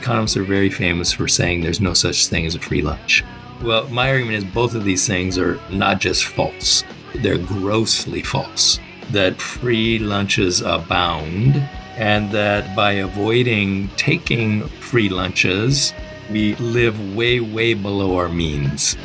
[0.00, 3.22] economists are very famous for saying there's no such thing as a free lunch.
[3.62, 6.84] Well, my argument is both of these things are not just false,
[7.16, 8.80] they're grossly false.
[9.10, 11.56] That free lunches abound,
[11.96, 15.92] and that by avoiding taking free lunches,
[16.30, 18.96] we live way, way below our means.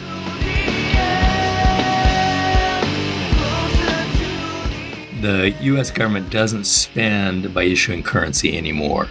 [5.22, 9.10] The US government doesn't spend by issuing currency anymore.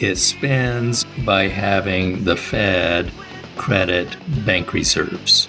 [0.00, 3.12] It spends by having the Fed
[3.58, 5.44] credit bank reserves.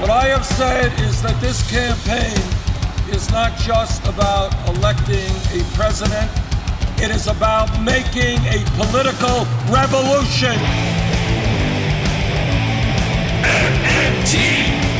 [0.00, 6.28] What I have said is that this campaign is not just about electing a president,
[6.98, 10.58] it is about making a political revolution.
[13.46, 14.99] MMT!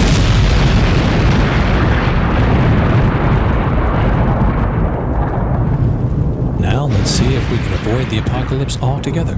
[7.01, 9.35] Let's see if we can avoid the apocalypse altogether.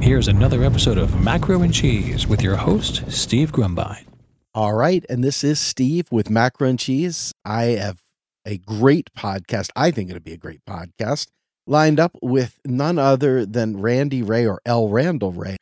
[0.00, 4.06] Here's another episode of Macro and Cheese with your host, Steve Grumbine.
[4.54, 5.04] All right.
[5.10, 7.34] And this is Steve with Macro and Cheese.
[7.44, 8.00] I have
[8.46, 9.68] a great podcast.
[9.76, 11.26] I think it'll be a great podcast
[11.66, 14.88] lined up with none other than Randy Wray or L.
[14.88, 15.58] Randall Wray.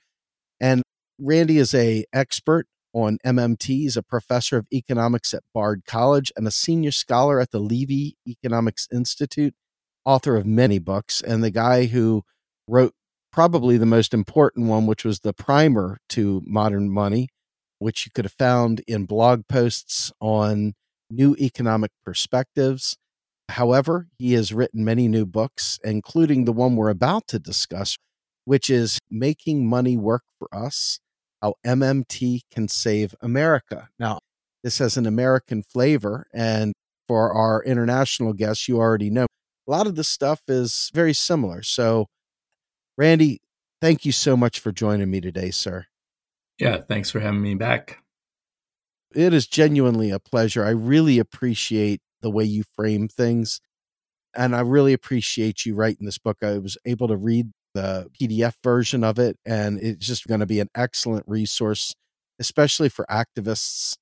[0.61, 0.85] And
[1.19, 3.65] Randy is a expert on MMT.
[3.65, 8.15] He's a professor of economics at Bard College and a senior scholar at the Levy
[8.25, 9.55] Economics Institute,
[10.05, 12.23] author of many books, and the guy who
[12.67, 12.95] wrote
[13.33, 17.29] probably the most important one, which was the primer to modern money,
[17.79, 20.75] which you could have found in blog posts on
[21.11, 22.97] new economic perspectives.
[23.49, 27.97] However, he has written many new books, including the one we're about to discuss,
[28.45, 31.01] which is Making Money Work for Us
[31.43, 33.89] How MMT Can Save America.
[33.99, 34.21] Now,
[34.63, 36.27] this has an American flavor.
[36.33, 36.73] And
[37.09, 39.27] for our international guests, you already know
[39.71, 41.63] a lot of this stuff is very similar.
[41.63, 42.09] So,
[42.99, 43.41] Randy,
[43.81, 45.87] thank you so much for joining me today, sir.
[46.59, 48.03] Yeah, thanks for having me back.
[49.15, 50.65] It is genuinely a pleasure.
[50.65, 53.61] I really appreciate the way you frame things.
[54.35, 56.39] And I really appreciate you writing this book.
[56.43, 60.47] I was able to read the PDF version of it, and it's just going to
[60.47, 61.95] be an excellent resource,
[62.41, 63.97] especially for activists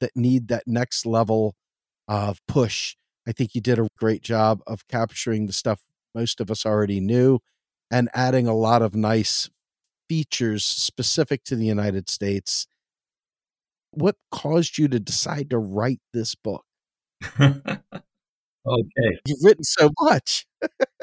[0.00, 1.54] that need that next level
[2.06, 2.94] of push.
[3.26, 5.80] I think you did a great job of capturing the stuff
[6.14, 7.40] most of us already knew
[7.90, 9.48] and adding a lot of nice
[10.08, 12.66] features specific to the United States.
[13.92, 16.64] What caused you to decide to write this book?
[17.38, 17.60] okay.
[19.26, 20.46] You've written so much.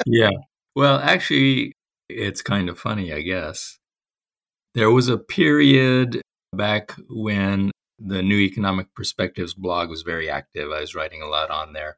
[0.06, 0.31] yeah.
[0.75, 1.74] Well, actually,
[2.09, 3.78] it's kind of funny, I guess.
[4.75, 6.22] There was a period
[6.53, 10.72] back when the New Economic Perspectives blog was very active.
[10.72, 11.97] I was writing a lot on there.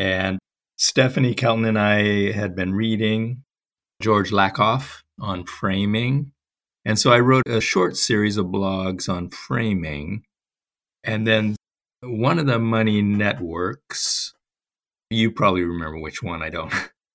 [0.00, 0.38] And
[0.78, 3.42] Stephanie Kelton and I had been reading
[4.00, 6.32] George Lakoff on framing.
[6.86, 10.22] And so I wrote a short series of blogs on framing.
[11.04, 11.54] And then
[12.00, 14.32] one of the money networks,
[15.10, 16.72] you probably remember which one, I don't,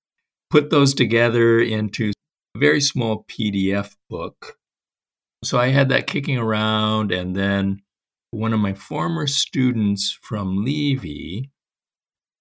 [0.51, 2.11] put those together into
[2.55, 4.59] a very small PDF book.
[5.43, 7.11] So I had that kicking around.
[7.11, 7.81] And then
[8.29, 11.49] one of my former students from Levy,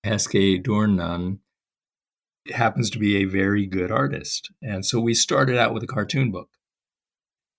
[0.04, 1.38] Heske Dornan,
[2.52, 4.50] happens to be a very good artist.
[4.62, 6.50] And so we started out with a cartoon book.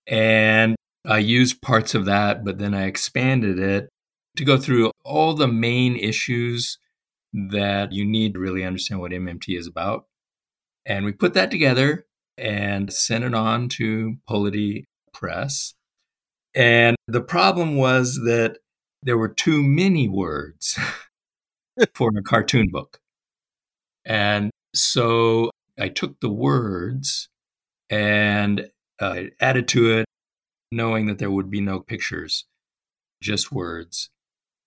[0.06, 3.88] And I used parts of that, but then I expanded it
[4.36, 6.78] to go through all the main issues
[7.32, 10.06] that you need to really understand what MMT is about.
[10.84, 12.06] And we put that together
[12.38, 15.74] and sent it on to Polity Press.
[16.54, 18.58] And the problem was that
[19.02, 20.78] there were too many words
[21.94, 22.98] for a cartoon book.
[24.04, 27.28] And so I took the words
[27.90, 28.70] and
[29.00, 30.06] uh, added to it,
[30.72, 32.44] knowing that there would be no pictures,
[33.22, 34.10] just words.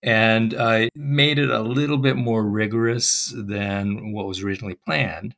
[0.02, 5.36] And I made it a little bit more rigorous than what was originally planned.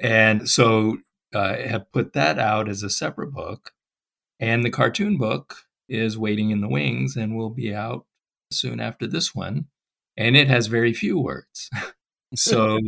[0.00, 0.98] And so
[1.34, 3.72] I have put that out as a separate book.
[4.40, 5.56] And the cartoon book
[5.88, 8.06] is waiting in the wings and will be out
[8.50, 9.66] soon after this one.
[10.16, 11.70] And it has very few words.
[12.34, 12.78] so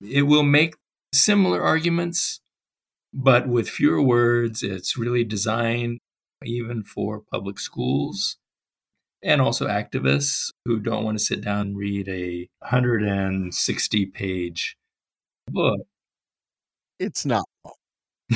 [0.00, 0.74] it will make
[1.12, 2.40] similar arguments,
[3.12, 4.62] but with fewer words.
[4.62, 5.98] It's really designed
[6.44, 8.36] even for public schools
[9.22, 14.76] and also activists who don't want to sit down and read a 160 page
[15.50, 15.80] book.
[16.98, 17.44] It's not.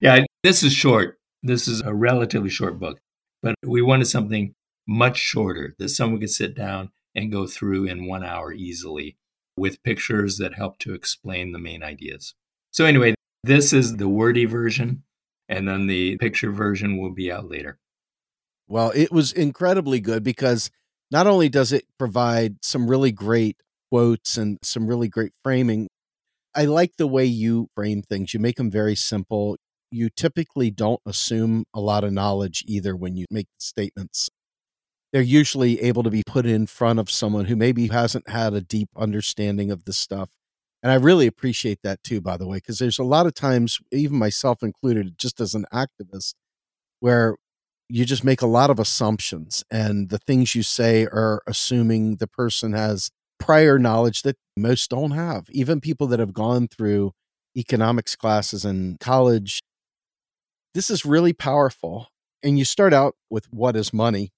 [0.00, 1.18] yeah, this is short.
[1.42, 2.98] This is a relatively short book,
[3.42, 4.54] but we wanted something
[4.86, 9.16] much shorter that someone could sit down and go through in one hour easily
[9.56, 12.34] with pictures that help to explain the main ideas.
[12.70, 13.14] So, anyway,
[13.44, 15.02] this is the wordy version,
[15.48, 17.78] and then the picture version will be out later.
[18.68, 20.70] Well, it was incredibly good because
[21.10, 23.56] not only does it provide some really great
[23.90, 25.88] quotes and some really great framing,
[26.54, 28.32] I like the way you frame things.
[28.32, 29.56] You make them very simple.
[29.90, 34.30] You typically don't assume a lot of knowledge either when you make statements.
[35.12, 38.60] They're usually able to be put in front of someone who maybe hasn't had a
[38.62, 40.30] deep understanding of the stuff.
[40.82, 43.78] And I really appreciate that too, by the way, because there's a lot of times,
[43.92, 46.34] even myself included, just as an activist,
[47.00, 47.36] where
[47.88, 52.26] you just make a lot of assumptions and the things you say are assuming the
[52.26, 57.12] person has prior knowledge that most don't have even people that have gone through
[57.56, 59.60] economics classes in college
[60.74, 62.08] this is really powerful
[62.42, 64.30] and you start out with what is money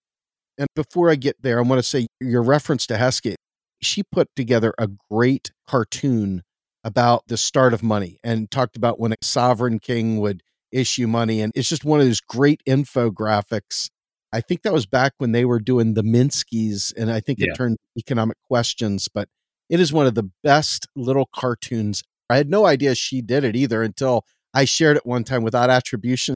[0.59, 3.37] and before i get there i want to say your reference to hesketh
[3.83, 6.43] she put together a great cartoon
[6.83, 11.41] about the start of money and talked about when a sovereign king would issue money.
[11.41, 13.89] And it's just one of those great infographics.
[14.33, 17.53] I think that was back when they were doing the Minskys, and I think yeah.
[17.53, 19.29] it turned economic questions, but
[19.71, 22.03] it is one of the best little cartoons.
[22.29, 25.71] I had no idea she did it either until I shared it one time without
[25.71, 26.35] attribution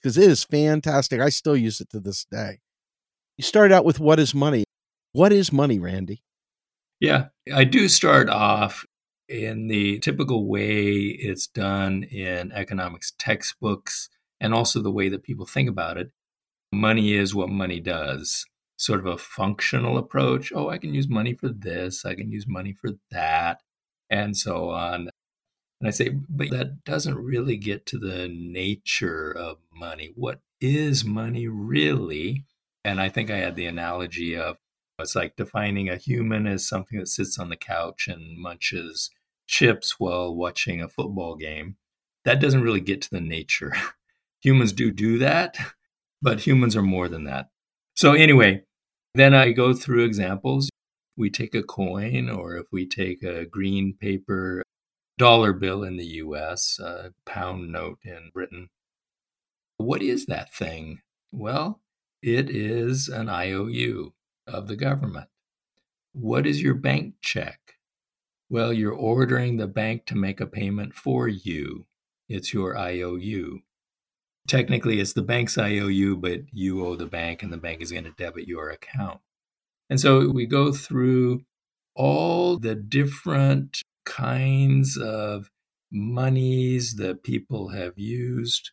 [0.00, 1.20] because it is fantastic.
[1.20, 2.60] I still use it to this day.
[3.36, 4.64] You start out with what is money?
[5.12, 6.22] What is money, Randy?
[7.00, 8.86] Yeah, I do start off
[9.28, 14.08] in the typical way it's done in economics textbooks
[14.40, 16.12] and also the way that people think about it.
[16.72, 18.46] Money is what money does,
[18.76, 20.52] sort of a functional approach.
[20.54, 23.62] Oh, I can use money for this, I can use money for that,
[24.08, 25.10] and so on.
[25.80, 30.12] And I say, but that doesn't really get to the nature of money.
[30.14, 32.44] What is money really?
[32.84, 34.58] And I think I had the analogy of
[34.98, 39.10] it's like defining a human as something that sits on the couch and munches
[39.46, 41.76] chips while watching a football game.
[42.24, 43.72] That doesn't really get to the nature.
[44.40, 45.56] humans do do that,
[46.22, 47.48] but humans are more than that.
[47.96, 48.62] So, anyway,
[49.14, 50.70] then I go through examples.
[51.16, 54.62] We take a coin, or if we take a green paper
[55.18, 58.68] dollar bill in the US, a pound note in Britain.
[59.76, 61.00] What is that thing?
[61.32, 61.80] Well,
[62.24, 64.14] it is an IOU
[64.46, 65.28] of the government.
[66.14, 67.74] What is your bank check?
[68.48, 71.84] Well, you're ordering the bank to make a payment for you.
[72.26, 73.60] It's your IOU.
[74.48, 78.04] Technically, it's the bank's IOU, but you owe the bank, and the bank is going
[78.04, 79.20] to debit your account.
[79.90, 81.42] And so we go through
[81.94, 85.50] all the different kinds of
[85.92, 88.70] monies that people have used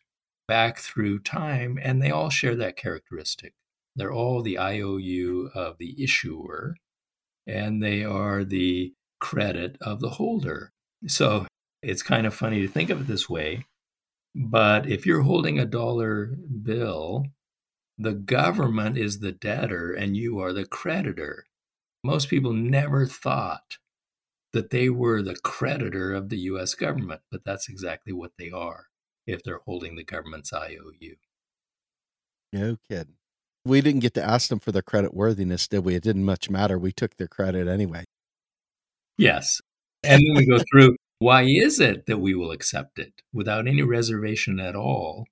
[0.48, 3.54] back through time, and they all share that characteristic.
[3.94, 6.76] They're all the IOU of the issuer,
[7.46, 10.72] and they are the credit of the holder.
[11.06, 11.46] So
[11.82, 13.66] it's kind of funny to think of it this way.
[14.34, 16.26] But if you're holding a dollar
[16.62, 17.26] bill,
[17.98, 21.44] the government is the debtor and you are the creditor.
[22.02, 23.76] Most people never thought
[24.52, 28.86] that they were the creditor of the US government, but that's exactly what they are
[29.26, 31.16] if they're holding the government's IOU.
[32.52, 33.14] No kidding.
[33.64, 35.94] We didn't get to ask them for their credit worthiness, did we?
[35.94, 36.78] It didn't much matter.
[36.78, 38.04] We took their credit anyway.
[39.16, 39.60] Yes.
[40.02, 43.82] And then we go through why is it that we will accept it without any
[43.82, 45.26] reservation at all?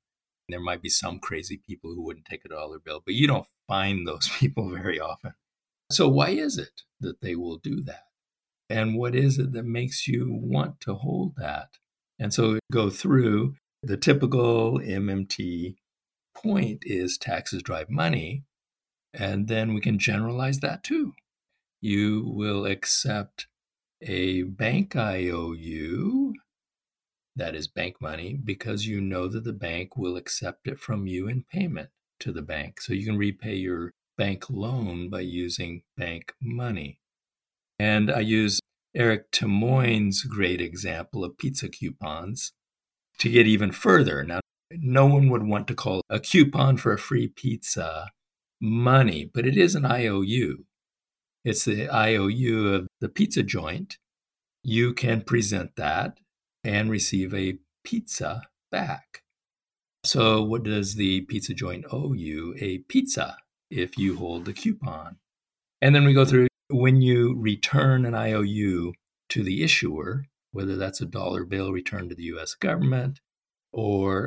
[0.48, 3.46] There might be some crazy people who wouldn't take a dollar bill, but you don't
[3.66, 5.34] find those people very often.
[5.90, 8.04] So, why is it that they will do that?
[8.68, 11.70] And what is it that makes you want to hold that?
[12.20, 15.76] And so, go through the typical MMT
[16.34, 18.44] point is taxes drive money.
[19.12, 21.14] And then we can generalize that too.
[21.80, 23.46] You will accept
[24.02, 26.34] a bank IOU,
[27.36, 31.26] that is bank money, because you know that the bank will accept it from you
[31.28, 32.80] in payment to the bank.
[32.80, 37.00] So you can repay your bank loan by using bank money.
[37.78, 38.60] And I use
[38.94, 42.52] Eric Tymoigne's great example of pizza coupons
[43.20, 44.24] to get even further.
[44.24, 44.40] Now,
[44.72, 48.10] no one would want to call a coupon for a free pizza
[48.60, 50.64] money, but it is an IOU.
[51.44, 53.96] It's the IOU of the pizza joint.
[54.62, 56.18] You can present that
[56.62, 59.22] and receive a pizza back.
[60.04, 62.54] So, what does the pizza joint owe you?
[62.58, 63.36] A pizza
[63.70, 65.16] if you hold the coupon.
[65.82, 68.92] And then we go through when you return an IOU
[69.30, 73.20] to the issuer, whether that's a dollar bill returned to the US government
[73.72, 74.26] or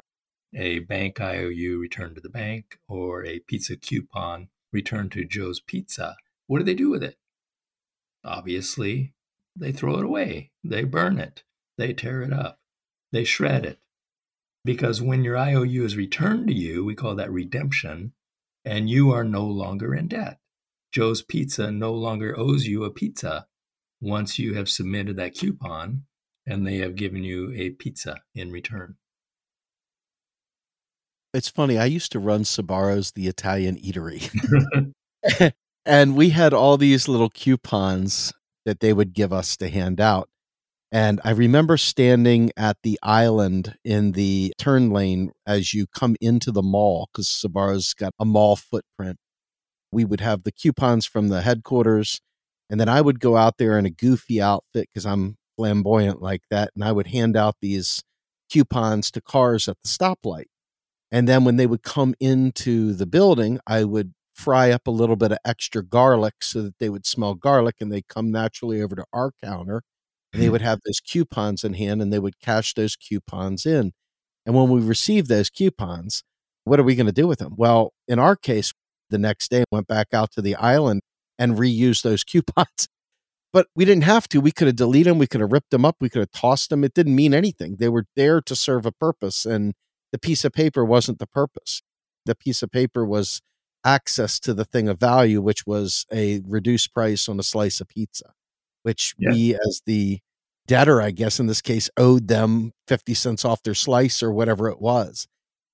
[0.55, 6.15] a bank IOU returned to the bank or a pizza coupon returned to Joe's Pizza,
[6.47, 7.17] what do they do with it?
[8.23, 9.13] Obviously,
[9.55, 11.43] they throw it away, they burn it,
[11.77, 12.59] they tear it up,
[13.11, 13.79] they shred it.
[14.65, 18.13] Because when your IOU is returned to you, we call that redemption,
[18.63, 20.39] and you are no longer in debt.
[20.91, 23.47] Joe's Pizza no longer owes you a pizza
[23.99, 26.03] once you have submitted that coupon
[26.45, 28.95] and they have given you a pizza in return.
[31.33, 31.77] It's funny.
[31.77, 34.29] I used to run Sbarro's, the Italian eatery.
[35.85, 38.33] and we had all these little coupons
[38.65, 40.29] that they would give us to hand out.
[40.91, 46.51] And I remember standing at the island in the turn lane as you come into
[46.51, 49.17] the mall, because Sbarro's got a mall footprint.
[49.91, 52.21] We would have the coupons from the headquarters,
[52.69, 56.43] and then I would go out there in a goofy outfit because I'm flamboyant like
[56.49, 58.03] that, and I would hand out these
[58.51, 60.45] coupons to cars at the stoplight.
[61.11, 65.15] And then when they would come into the building, I would fry up a little
[65.15, 68.95] bit of extra garlic so that they would smell garlic and they'd come naturally over
[68.95, 69.83] to our counter
[70.31, 70.53] and they mm-hmm.
[70.53, 73.91] would have those coupons in hand and they would cash those coupons in.
[74.45, 76.23] And when we received those coupons,
[76.65, 77.53] what are we going to do with them?
[77.55, 78.73] Well, in our case,
[79.09, 81.01] the next day went back out to the island
[81.37, 82.87] and reused those coupons.
[83.53, 84.41] But we didn't have to.
[84.41, 85.19] We could have deleted them.
[85.19, 85.97] We could have ripped them up.
[86.01, 86.83] We could have tossed them.
[86.83, 87.77] It didn't mean anything.
[87.77, 89.45] They were there to serve a purpose.
[89.45, 89.75] And
[90.11, 91.83] the piece of paper wasn't the purpose.
[92.25, 93.41] The piece of paper was
[93.85, 97.87] access to the thing of value, which was a reduced price on a slice of
[97.87, 98.33] pizza,
[98.81, 99.31] which yeah.
[99.31, 100.19] we, as the
[100.65, 104.69] debtor, I guess in this case, owed them 50 cents off their slice or whatever
[104.69, 105.27] it was.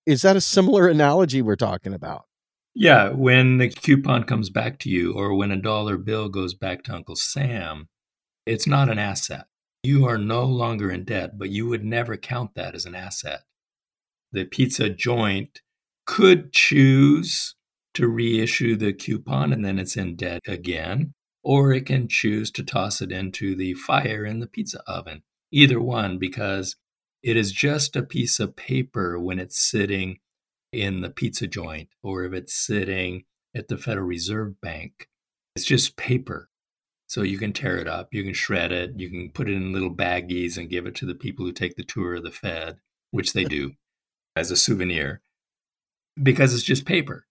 [0.06, 2.26] Is that a similar analogy we're talking about?
[2.80, 3.10] Yeah.
[3.10, 6.96] When the coupon comes back to you or when a dollar bill goes back to
[6.96, 7.90] Uncle Sam,
[8.46, 9.48] it's not an asset.
[9.84, 13.42] You are no longer in debt, but you would never count that as an asset
[14.32, 15.62] the pizza joint
[16.06, 17.56] could choose
[17.94, 22.64] to reissue the coupon and then it's in debt again, or it can choose to
[22.64, 25.24] toss it into the fire in the pizza oven.
[25.52, 26.76] Either one, because
[27.24, 30.20] it is just a piece of paper when it's sitting
[30.72, 35.10] in the pizza joint or if it's sitting at the Federal Reserve Bank.
[35.56, 36.50] It's just paper.
[37.08, 39.74] So you can tear it up, you can shred it, you can put it in
[39.74, 42.78] little baggies and give it to the people who take the tour of the Fed,
[43.10, 43.72] which they do
[44.36, 45.22] as a souvenir
[46.22, 47.26] because it's just paper.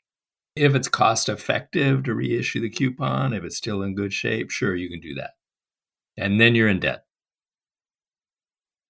[0.56, 4.74] If it's cost effective to reissue the coupon, if it's still in good shape, sure,
[4.74, 5.32] you can do that.
[6.16, 7.04] And then you're in debt.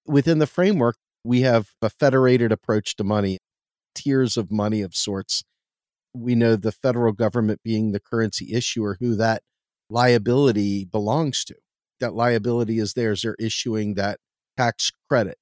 [0.07, 3.37] Within the framework, we have a federated approach to money,
[3.95, 5.43] tiers of money of sorts.
[6.13, 9.43] We know the federal government being the currency issuer, who that
[9.89, 11.55] liability belongs to.
[11.99, 13.21] That liability is theirs.
[13.21, 14.19] They're issuing that
[14.57, 15.37] tax credit.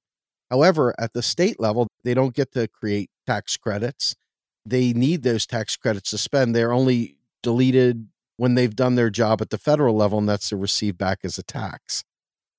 [0.50, 4.14] However, at the state level, they don't get to create tax credits.
[4.64, 6.54] They need those tax credits to spend.
[6.54, 10.56] They're only deleted when they've done their job at the federal level, and that's to
[10.56, 12.04] receive back as a tax.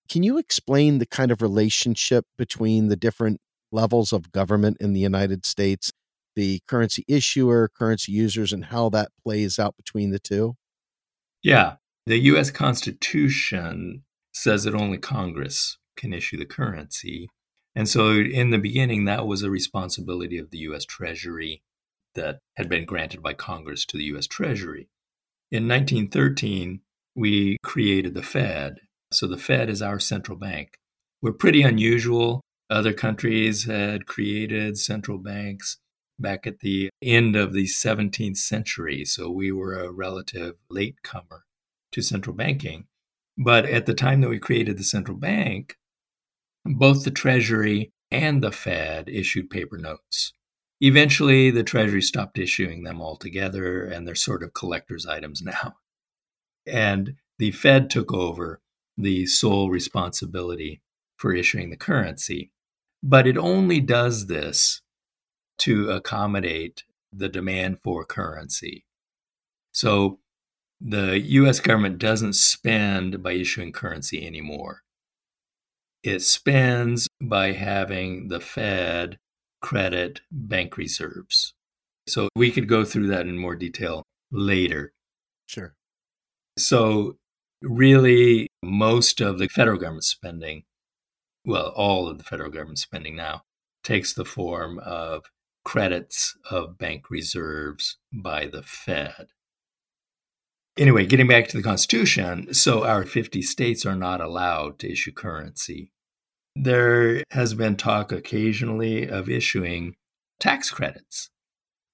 [0.09, 3.39] Can you explain the kind of relationship between the different
[3.71, 5.91] levels of government in the United States,
[6.35, 10.55] the currency issuer, currency users, and how that plays out between the two?
[11.41, 11.75] Yeah.
[12.05, 17.29] The US Constitution says that only Congress can issue the currency.
[17.75, 21.61] And so, in the beginning, that was a responsibility of the US Treasury
[22.15, 24.89] that had been granted by Congress to the US Treasury.
[25.51, 26.81] In 1913,
[27.15, 28.77] we created the Fed.
[29.11, 30.77] So, the Fed is our central bank.
[31.21, 32.41] We're pretty unusual.
[32.69, 35.77] Other countries had created central banks
[36.19, 39.05] back at the end of the 17th century.
[39.05, 41.45] So, we were a relative latecomer
[41.91, 42.85] to central banking.
[43.37, 45.77] But at the time that we created the central bank,
[46.65, 50.33] both the Treasury and the Fed issued paper notes.
[50.81, 55.75] Eventually, the Treasury stopped issuing them altogether, and they're sort of collector's items now.
[56.65, 58.61] And the Fed took over
[58.97, 60.81] the sole responsibility
[61.17, 62.51] for issuing the currency.
[63.01, 64.81] But it only does this
[65.59, 68.85] to accommodate the demand for currency.
[69.71, 70.19] So
[70.81, 74.81] the US government doesn't spend by issuing currency anymore.
[76.03, 79.17] It spends by having the Fed
[79.61, 81.53] credit bank reserves.
[82.07, 84.93] So we could go through that in more detail later.
[85.47, 85.75] Sure.
[86.57, 87.17] So,
[87.61, 90.63] really, most of the federal government spending
[91.49, 93.41] well, all of the federal government spending now
[93.83, 95.25] takes the form of
[95.65, 99.27] credits of bank reserves by the Fed.
[100.77, 105.11] Anyway, getting back to the Constitution, so our 50 states are not allowed to issue
[105.11, 105.91] currency.
[106.55, 109.95] There has been talk occasionally of issuing
[110.39, 111.29] tax credits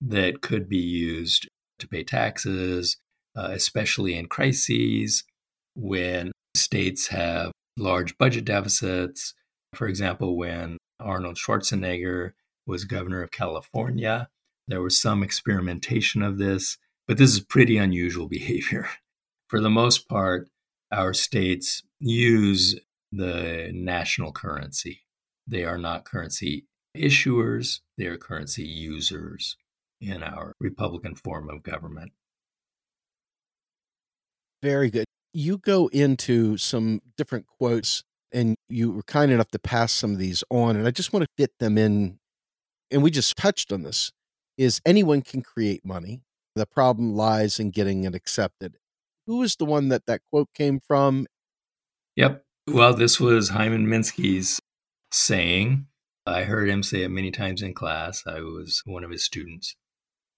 [0.01, 1.47] that could be used
[1.79, 2.97] to pay taxes,
[3.35, 5.23] uh, especially in crises
[5.75, 9.33] when states have large budget deficits.
[9.75, 12.31] For example, when Arnold Schwarzenegger
[12.65, 14.29] was governor of California,
[14.67, 16.77] there was some experimentation of this,
[17.07, 18.87] but this is pretty unusual behavior.
[19.47, 20.47] For the most part,
[20.91, 22.79] our states use
[23.11, 25.01] the national currency.
[25.47, 26.65] They are not currency
[26.95, 29.57] issuers, they are currency users
[30.01, 32.13] in our Republican form of government.
[34.63, 35.05] Very good.
[35.33, 38.03] You go into some different quotes
[38.35, 41.23] and you were kind enough to pass some of these on, and I just want
[41.23, 42.19] to fit them in.
[42.91, 44.11] And we just touched on this
[44.57, 46.21] is anyone can create money.
[46.55, 48.77] The problem lies in getting it accepted.
[49.25, 51.25] Who is the one that that quote came from?
[52.15, 52.43] Yep.
[52.67, 54.59] Well, this was Hyman Minsky's
[55.11, 55.87] saying.
[56.25, 58.23] I heard him say it many times in class.
[58.27, 59.75] I was one of his students.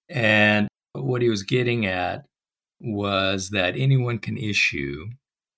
[0.09, 2.25] And what he was getting at
[2.79, 5.07] was that anyone can issue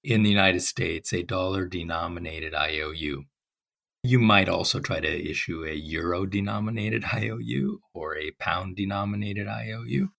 [0.09, 3.25] in the United States a dollar denominated IOU.
[4.03, 10.09] You might also try to issue a euro denominated IOU or a pound denominated IOU.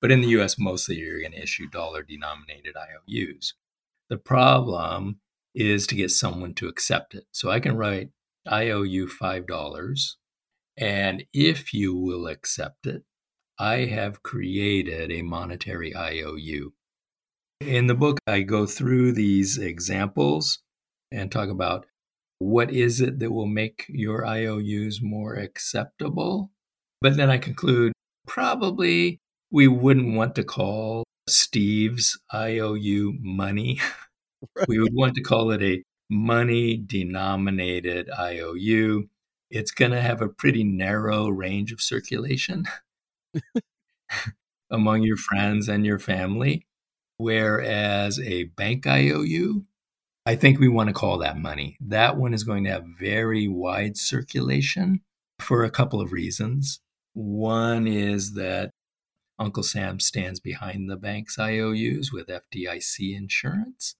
[0.00, 3.54] But in the US, mostly you're going to issue dollar denominated IOUs.
[4.08, 5.20] The problem
[5.54, 7.24] is to get someone to accept it.
[7.32, 8.10] So I can write
[8.50, 10.14] IOU $5.
[10.76, 13.02] And if you will accept it,
[13.58, 16.74] I have created a monetary IOU.
[17.60, 20.58] In the book, I go through these examples
[21.10, 21.86] and talk about
[22.38, 26.50] what is it that will make your IOUs more acceptable.
[27.00, 27.92] But then I conclude
[28.26, 33.80] probably we wouldn't want to call Steve's IOU money.
[34.54, 34.66] Right.
[34.68, 39.08] We would want to call it a money denominated IOU.
[39.50, 42.66] It's going to have a pretty narrow range of circulation
[44.70, 46.66] among your friends and your family.
[47.18, 49.64] Whereas a bank IOU,
[50.26, 51.78] I think we want to call that money.
[51.80, 55.00] That one is going to have very wide circulation
[55.38, 56.80] for a couple of reasons.
[57.14, 58.70] One is that
[59.38, 63.94] Uncle Sam stands behind the bank's IOUs with FDIC insurance.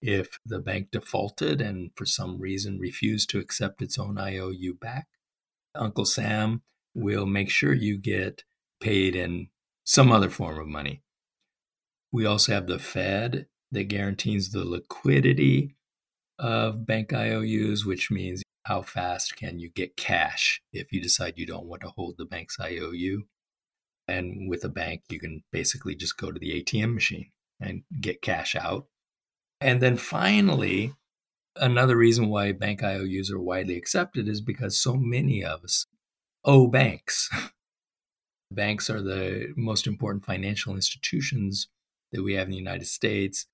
[0.00, 5.06] If the bank defaulted and for some reason refused to accept its own IOU back,
[5.74, 6.62] Uncle Sam
[6.94, 8.44] will make sure you get
[8.80, 9.48] paid in
[9.84, 11.02] some other form of money.
[12.12, 15.76] We also have the Fed that guarantees the liquidity
[16.38, 21.46] of bank IOUs, which means how fast can you get cash if you decide you
[21.46, 23.24] don't want to hold the bank's IOU.
[24.08, 28.22] And with a bank, you can basically just go to the ATM machine and get
[28.22, 28.86] cash out.
[29.60, 30.94] And then finally,
[31.56, 35.86] another reason why bank IOUs are widely accepted is because so many of us
[36.44, 37.30] owe banks.
[38.50, 41.68] banks are the most important financial institutions
[42.12, 43.46] that we have in the United States,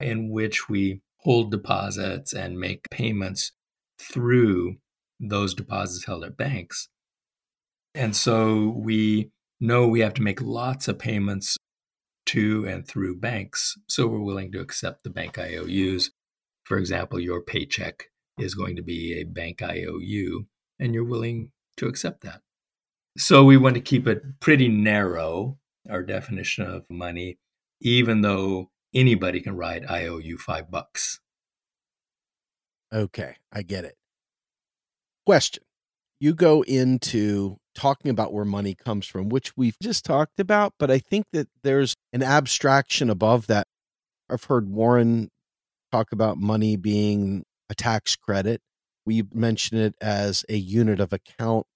[0.00, 0.10] mm-hmm.
[0.10, 3.52] in which we hold deposits and make payments
[3.98, 4.76] through
[5.20, 6.88] those deposits held at banks.
[7.94, 11.56] And so we know we have to make lots of payments
[12.26, 13.76] to and through banks.
[13.88, 16.10] So we're willing to accept the bank IOUs.
[16.64, 18.06] For example, your paycheck
[18.38, 20.46] is going to be a bank IOU,
[20.78, 22.40] and you're willing to accept that.
[23.18, 25.58] So we want to keep it pretty narrow,
[25.90, 27.38] our definition of money,
[27.82, 31.20] even though anybody can write I owe you five bucks.
[32.92, 33.96] Okay, I get it.
[35.26, 35.64] Question.
[36.20, 40.90] You go into talking about where money comes from, which we've just talked about, but
[40.90, 43.66] I think that there's an abstraction above that.
[44.30, 45.30] I've heard Warren
[45.90, 48.60] talk about money being a tax credit.
[49.04, 51.66] We mention it as a unit of account.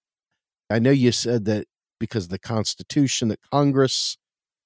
[0.71, 1.67] I know you said that
[1.99, 4.17] because of the Constitution, that Congress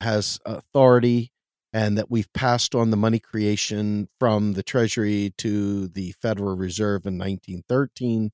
[0.00, 1.32] has authority
[1.72, 7.06] and that we've passed on the money creation from the Treasury to the Federal Reserve
[7.06, 8.30] in 1913.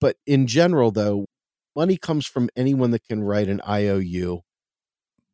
[0.00, 1.26] But in general, though,
[1.76, 4.40] money comes from anyone that can write an IOU.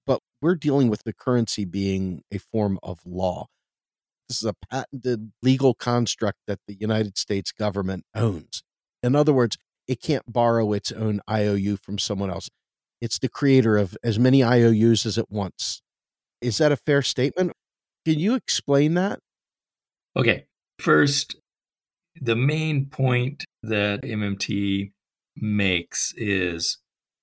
[0.07, 3.47] But we're dealing with the currency being a form of law.
[4.29, 8.63] This is a patented legal construct that the United States government owns.
[9.03, 12.51] In other words, it can't borrow its own IOU from someone else.
[13.01, 15.83] It's the creator of as many IOUs as it wants.
[16.41, 17.53] Is that a fair statement?
[18.05, 19.21] Can you explain that?
[20.17, 20.47] Okay.
[20.79, 21.37] First,
[22.21, 24.93] The main point that MMT
[25.37, 26.79] makes is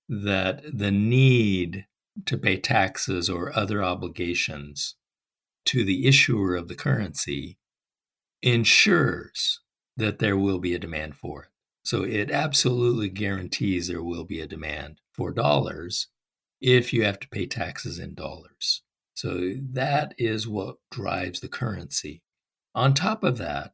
[0.08, 1.86] that the need
[2.26, 4.96] to pay taxes or other obligations
[5.66, 7.58] to the issuer of the currency
[8.42, 9.60] ensures
[9.98, 11.50] that there will be a demand for it.
[11.84, 16.08] So it absolutely guarantees there will be a demand for dollars
[16.62, 18.82] if you have to pay taxes in dollars.
[19.16, 22.22] So that is what drives the currency.
[22.74, 23.74] On top of that,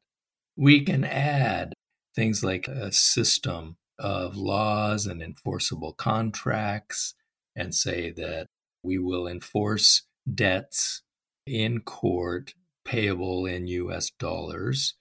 [0.56, 1.73] we can add
[2.15, 7.15] things like a system of laws and enforceable contracts
[7.56, 8.47] and say that
[8.84, 11.01] we will enforce debts
[11.45, 12.54] in court
[12.86, 14.95] payable in US dollars.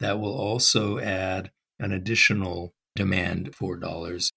[0.00, 4.30] That will also add an additional demand for dollars.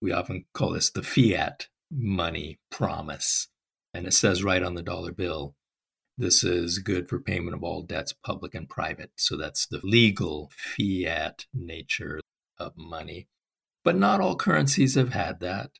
[0.00, 3.48] We often call this the fiat money promise.
[3.92, 5.54] And it says right on the dollar bill,
[6.16, 9.10] this is good for payment of all debts, public and private.
[9.16, 12.20] So that's the legal fiat nature
[12.58, 13.28] of money.
[13.84, 15.70] But not all currencies have had that.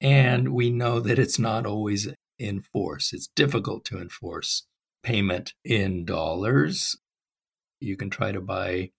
[0.00, 3.12] And we know that it's not always in force.
[3.12, 4.66] It's difficult to enforce
[5.02, 6.96] payment in dollars.
[7.80, 8.90] You can try to buy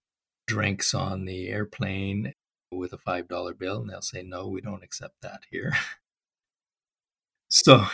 [0.47, 2.33] drinks on the airplane
[2.71, 5.73] with a $5 bill, and they'll say, no, we don't accept that here.
[7.49, 7.85] so,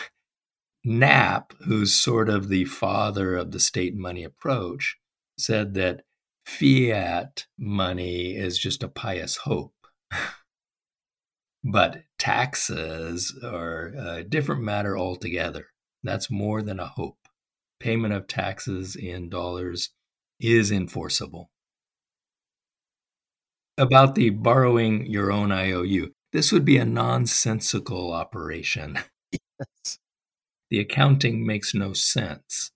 [0.84, 4.98] Knapp, who's sort of the father of the state money approach,
[5.38, 6.02] said that
[6.44, 9.74] fiat money is just a pious hope.
[11.64, 15.68] but taxes are a different matter altogether.
[16.02, 17.18] That's more than a hope.
[17.80, 19.90] Payment of taxes in dollars
[20.38, 21.50] is enforceable.
[23.76, 28.98] About the borrowing your own IOU, this would be a nonsensical operation.
[29.60, 29.98] Yes.
[30.70, 32.72] The accounting makes no sense.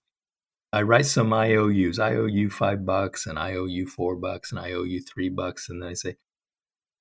[0.71, 1.99] I write some IOUs.
[1.99, 5.01] I owe you five bucks, and I owe you four bucks, and I owe you
[5.01, 5.69] three bucks.
[5.69, 6.15] And then I say,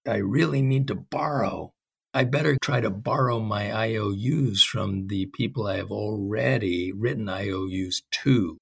[0.06, 1.72] I really need to borrow.
[2.14, 8.02] I better try to borrow my IOUs from the people I have already written IOUs
[8.22, 8.58] to.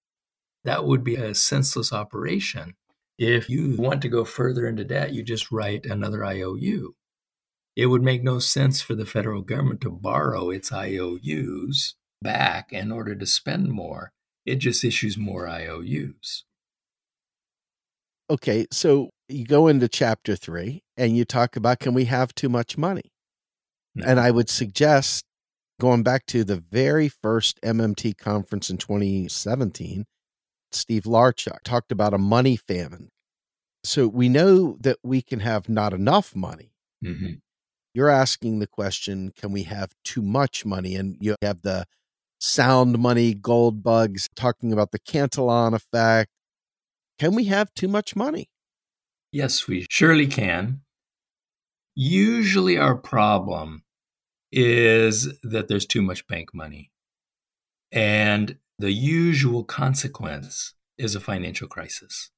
[0.64, 2.74] That would be a senseless operation.
[3.18, 6.94] If you want to go further into debt, you just write another IOU.
[7.74, 12.92] It would make no sense for the federal government to borrow its IOUs back in
[12.92, 14.12] order to spend more.
[14.44, 16.44] It just issues more IOUs.
[18.28, 22.48] Okay, so you go into chapter three and you talk about can we have too
[22.48, 23.12] much money?
[23.94, 24.06] No.
[24.06, 25.24] And I would suggest
[25.80, 30.04] going back to the very first MMT conference in 2017,
[30.72, 33.10] Steve Larchuk talked about a money famine.
[33.84, 36.72] So we know that we can have not enough money.
[37.04, 37.34] Mm-hmm.
[37.94, 40.96] You're asking the question can we have too much money?
[40.96, 41.86] And you have the
[42.38, 46.30] sound money gold bugs talking about the Cantillon effect.
[47.18, 48.50] Can we have too much money?
[49.32, 50.82] Yes, we surely can.
[51.94, 53.84] Usually, our problem
[54.52, 56.90] is that there's too much bank money.
[57.90, 62.30] And the usual consequence is a financial crisis.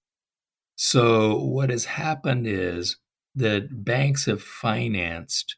[0.76, 2.98] So, what has happened is
[3.34, 5.56] that banks have financed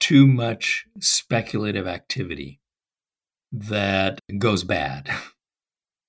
[0.00, 2.60] too much speculative activity
[3.52, 5.10] that goes bad.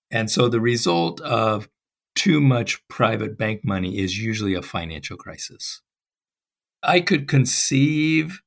[0.10, 1.68] And so, the result of
[2.16, 5.82] too much private bank money is usually a financial crisis.
[6.82, 8.42] I could conceive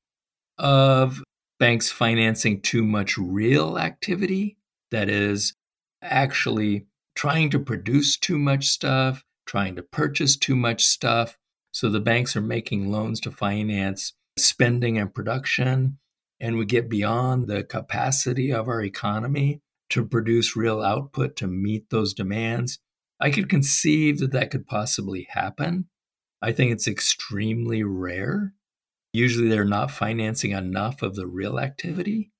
[0.56, 1.22] of
[1.58, 4.56] banks financing too much real activity
[4.90, 5.54] that is
[6.02, 11.36] actually trying to produce too much stuff, trying to purchase too much stuff.
[11.72, 15.98] So the banks are making loans to finance spending and production.
[16.40, 21.90] And we get beyond the capacity of our economy to produce real output to meet
[21.90, 22.78] those demands.
[23.20, 25.88] I could conceive that that could possibly happen.
[26.40, 28.54] I think it's extremely rare.
[29.12, 32.30] Usually they're not financing enough of the real activity.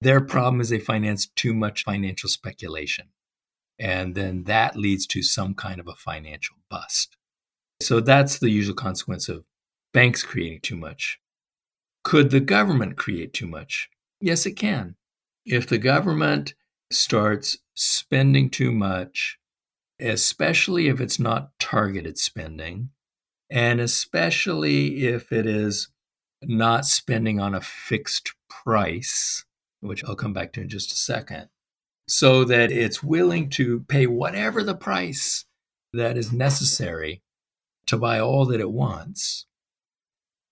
[0.00, 3.08] Their problem is they finance too much financial speculation.
[3.78, 7.16] And then that leads to some kind of a financial bust.
[7.80, 9.44] So that's the usual consequence of
[9.92, 11.18] banks creating too much.
[12.04, 13.88] Could the government create too much?
[14.20, 14.96] Yes, it can.
[15.46, 16.54] If the government
[16.90, 19.38] starts spending too much,
[19.98, 22.90] especially if it's not targeted spending,
[23.50, 25.88] and especially if it is
[26.42, 29.44] not spending on a fixed price,
[29.80, 31.48] which I'll come back to in just a second,
[32.08, 35.44] so that it's willing to pay whatever the price
[35.92, 37.22] that is necessary
[37.86, 39.46] to buy all that it wants,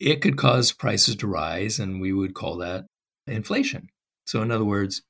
[0.01, 2.87] it could cause prices to rise, and we would call that
[3.27, 3.89] inflation.
[4.25, 5.03] So, in other words,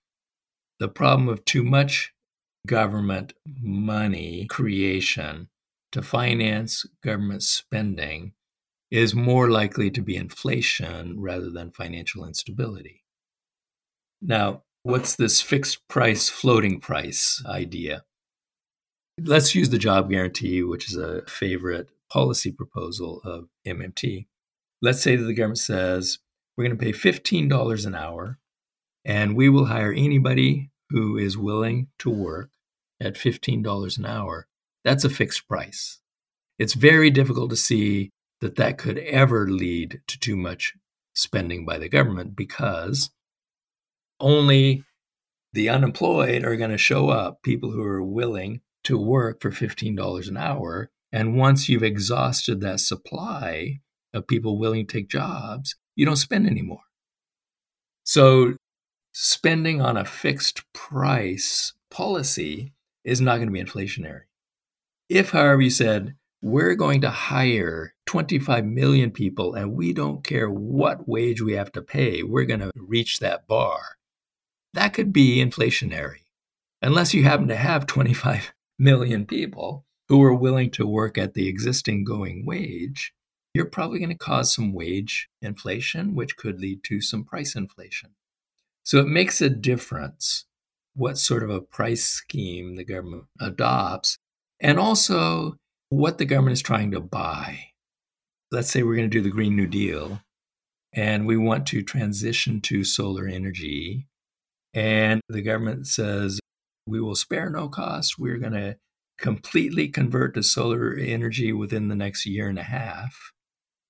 [0.79, 2.13] the problem of too much
[2.67, 5.49] government money creation
[5.93, 8.33] to finance government spending
[8.91, 13.05] is more likely to be inflation rather than financial instability.
[14.21, 18.05] Now, what's this fixed price, floating price idea?
[19.21, 24.27] Let's use the job guarantee, which is a favorite policy proposal of MMT.
[24.81, 26.19] Let's say that the government says
[26.57, 28.39] we're going to pay $15 an hour
[29.05, 32.51] and we will hire anybody who is willing to work
[33.01, 34.47] at $15 an hour.
[34.85, 36.01] That's a fixed price.
[36.59, 40.75] It's very difficult to see that that could ever lead to too much
[41.15, 43.11] spending by the government because
[44.21, 44.85] only
[45.53, 50.29] the unemployed are going to show up, people who are willing to work for $15
[50.29, 50.91] an hour.
[51.11, 53.81] And once you've exhausted that supply
[54.13, 56.83] of people willing to take jobs, you don't spend anymore.
[58.05, 58.55] So,
[59.13, 62.73] spending on a fixed price policy
[63.05, 64.23] is not going to be inflationary.
[65.09, 70.49] If, however, you said, we're going to hire 25 million people and we don't care
[70.49, 73.98] what wage we have to pay, we're going to reach that bar,
[74.75, 76.25] that could be inflationary.
[76.83, 81.49] Unless you happen to have 25 million people who are willing to work at the
[81.49, 83.13] existing going wage,
[83.55, 88.11] you're probably going to cause some wage inflation, which could lead to some price inflation.
[88.85, 90.47] So it makes a difference
[90.95, 94.19] what sort of a price scheme the government adopts,
[94.61, 95.57] and also
[95.91, 97.71] what the government is trying to buy.
[98.51, 100.21] Let's say we're going to do the Green New Deal
[100.93, 104.08] and we want to transition to solar energy.
[104.79, 106.39] And the government says,
[106.87, 108.17] we will spare no cost.
[108.17, 108.77] We're going to
[109.19, 113.33] completely convert to solar energy within the next year and a half.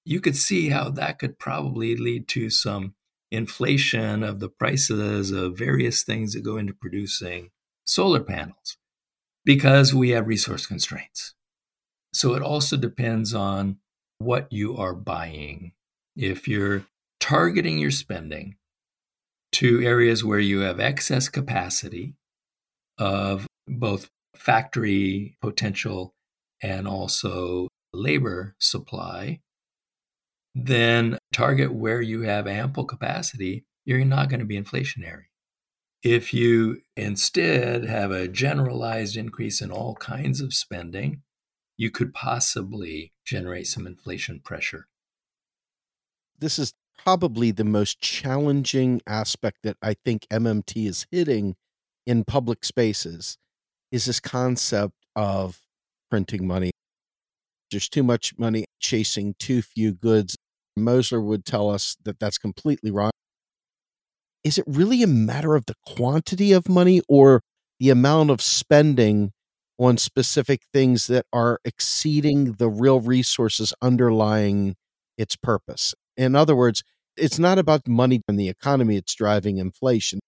[0.07, 2.94] You could see how that could probably lead to some
[3.31, 7.51] inflation of the prices of various things that go into producing
[7.85, 8.79] solar panels
[9.44, 11.35] because we have resource constraints.
[12.14, 13.77] So it also depends on
[14.16, 15.72] what you are buying.
[16.16, 16.87] If you're
[17.20, 18.57] targeting your spending
[19.52, 22.14] to areas where you have excess capacity
[22.98, 26.14] of both factory potential
[26.62, 29.40] and also labor supply,
[30.54, 35.24] then target where you have ample capacity, you're not going to be inflationary.
[36.02, 41.22] If you instead have a generalized increase in all kinds of spending,
[41.76, 44.88] you could possibly generate some inflation pressure.
[46.38, 51.56] This is probably the most challenging aspect that I think MMT is hitting
[52.06, 53.38] in public spaces
[53.90, 55.61] is this concept of
[56.11, 56.70] printing money.
[57.70, 60.37] There's too much money chasing too few goods.
[60.78, 63.11] Mosler would tell us that that's completely wrong.
[64.44, 67.42] Is it really a matter of the quantity of money or
[67.78, 69.32] the amount of spending
[69.78, 74.74] on specific things that are exceeding the real resources underlying
[75.16, 75.94] its purpose.
[76.18, 76.83] In other words,
[77.16, 80.20] it's not about money and the economy, it's driving inflation.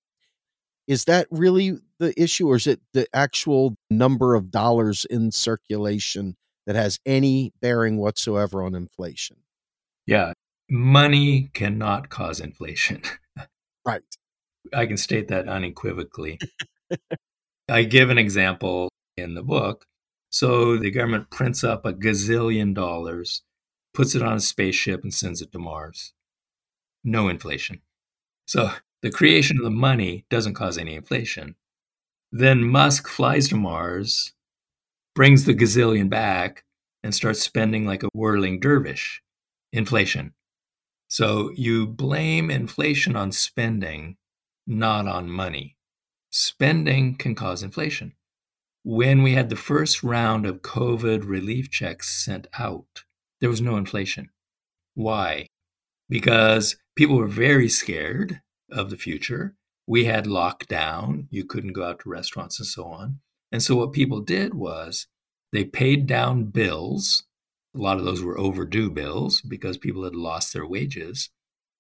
[0.87, 6.37] Is that really the issue, or is it the actual number of dollars in circulation
[6.67, 9.39] that has any bearing whatsoever on inflation?
[10.07, 10.33] Yeah,
[10.71, 13.03] money cannot cause inflation.
[13.85, 14.03] right.
[14.75, 16.39] I can state that unequivocally.
[17.69, 19.85] I give an example in the book.
[20.31, 23.43] So the government prints up a gazillion dollars,
[23.95, 26.13] puts it on a spaceship, and sends it to Mars.
[27.03, 27.81] No inflation.
[28.47, 28.71] So
[29.03, 31.57] the creation of the money doesn't cause any inflation.
[32.33, 34.33] Then Musk flies to Mars,
[35.15, 36.65] brings the gazillion back,
[37.03, 39.23] and starts spending like a whirling dervish.
[39.73, 40.35] Inflation.
[41.09, 44.17] So you blame inflation on spending,
[44.67, 45.77] not on money.
[46.31, 48.15] Spending can cause inflation
[48.83, 53.05] when we had the first round of COVID relief checks sent out,
[53.41, 54.31] there was no inflation.
[54.95, 55.47] Why?
[56.09, 59.55] Because people were very scared of the future.
[59.87, 63.21] We had lockdown, you couldn't go out to restaurants and so on.
[63.53, 65.07] And so what people did was
[65.53, 67.25] they paid down bills.
[67.75, 71.31] A lot of those were overdue bills because people had lost their wages.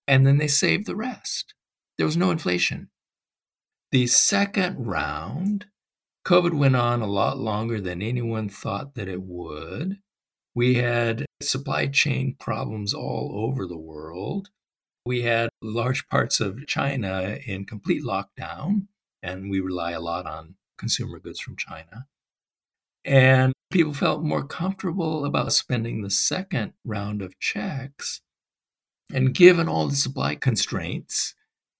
[0.09, 1.55] And then they saved the rest.
[1.99, 2.91] There was no inflation.
[3.93, 5.67] The second round
[6.27, 9.99] COVID went on a lot longer than anyone thought that it would.
[10.55, 14.51] We had supply chain problems all over the world.
[15.07, 18.89] We had large parts of China in complete lockdown,
[19.23, 22.07] and we rely a lot on consumer goods from China.
[23.05, 28.21] And people felt more comfortable about spending the second round of checks.
[29.13, 31.35] And given all the supply constraints,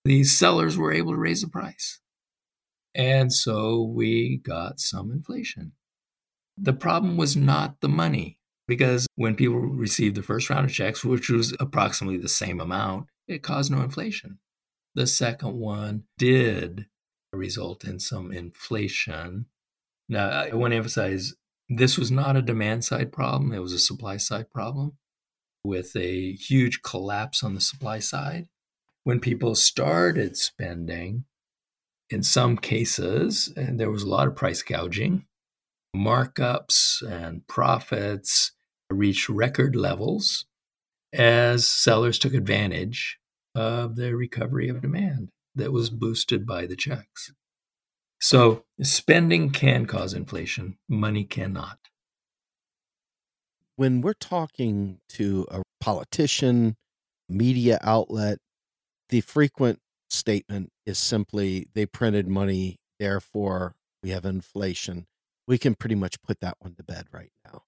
[0.05, 2.01] these sellers were able to raise the price.
[2.95, 5.73] And so we got some inflation.
[6.57, 8.39] The problem was not the money,
[8.71, 13.07] because when people received the first round of checks, which was approximately the same amount,
[13.27, 14.39] it caused no inflation.
[14.95, 16.87] The second one did
[17.33, 19.47] result in some inflation.
[20.09, 21.35] Now, I want to emphasize
[21.69, 24.93] this was not a demand side problem, it was a supply side problem
[25.65, 28.47] with a huge collapse on the supply side.
[29.03, 31.25] When people started spending,
[32.09, 35.27] in some cases, and there was a lot of price gouging,
[35.95, 38.53] markups and profits
[38.91, 40.45] reached record levels
[41.13, 43.19] as sellers took advantage
[43.55, 47.33] of the recovery of demand that was boosted by the checks.
[48.21, 51.79] So, spending can cause inflation, money cannot.
[53.77, 56.77] When we're talking to a politician,
[57.29, 58.39] media outlet,
[59.09, 59.79] the frequent
[60.11, 65.07] statement is simply they printed money, therefore we have inflation.
[65.47, 67.63] We can pretty much put that one to bed right now.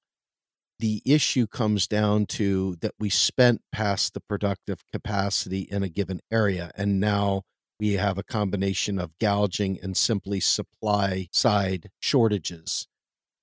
[0.82, 6.18] The issue comes down to that we spent past the productive capacity in a given
[6.28, 7.42] area, and now
[7.78, 12.88] we have a combination of gouging and simply supply side shortages.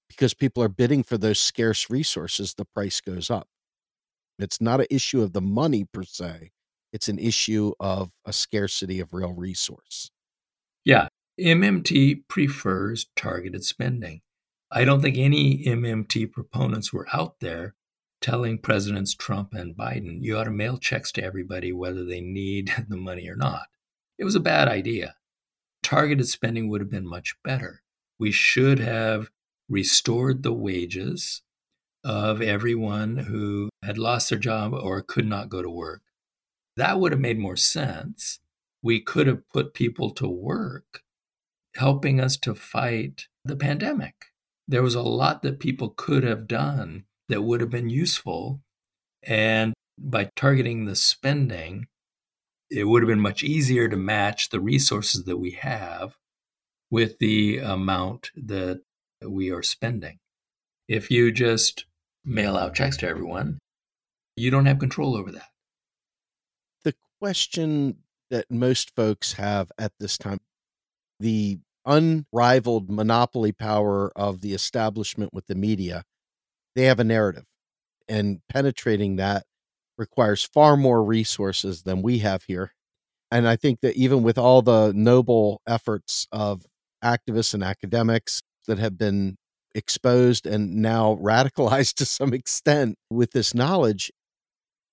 [0.09, 3.47] Because people are bidding for those scarce resources, the price goes up.
[4.37, 6.51] It's not an issue of the money per se,
[6.91, 10.11] it's an issue of a scarcity of real resource.
[10.83, 11.07] Yeah,
[11.39, 14.23] MMT prefers targeted spending.
[14.71, 17.75] I don't think any MMT proponents were out there
[18.21, 22.71] telling Presidents Trump and Biden, you ought to mail checks to everybody whether they need
[22.89, 23.67] the money or not.
[24.17, 25.15] It was a bad idea.
[25.81, 27.81] Targeted spending would have been much better.
[28.19, 29.29] We should have
[29.69, 31.41] restored the wages
[32.03, 36.01] of everyone who had lost their job or could not go to work.
[36.75, 38.39] That would have made more sense.
[38.81, 41.01] We could have put people to work
[41.75, 44.28] helping us to fight the pandemic.
[44.69, 48.61] There was a lot that people could have done that would have been useful.
[49.23, 51.87] And by targeting the spending,
[52.69, 56.17] it would have been much easier to match the resources that we have
[56.91, 58.81] with the amount that
[59.27, 60.19] we are spending.
[60.87, 61.85] If you just
[62.23, 63.57] mail out checks to everyone,
[64.35, 65.49] you don't have control over that.
[66.83, 67.97] The question
[68.29, 70.39] that most folks have at this time
[71.19, 71.57] the
[71.89, 76.03] unrivaled monopoly power of the establishment with the media,
[76.75, 77.45] they have a narrative.
[78.07, 79.45] And penetrating that
[79.97, 82.73] requires far more resources than we have here.
[83.31, 86.65] And I think that even with all the noble efforts of
[87.03, 89.37] activists and academics that have been
[89.75, 94.11] exposed and now radicalized to some extent with this knowledge,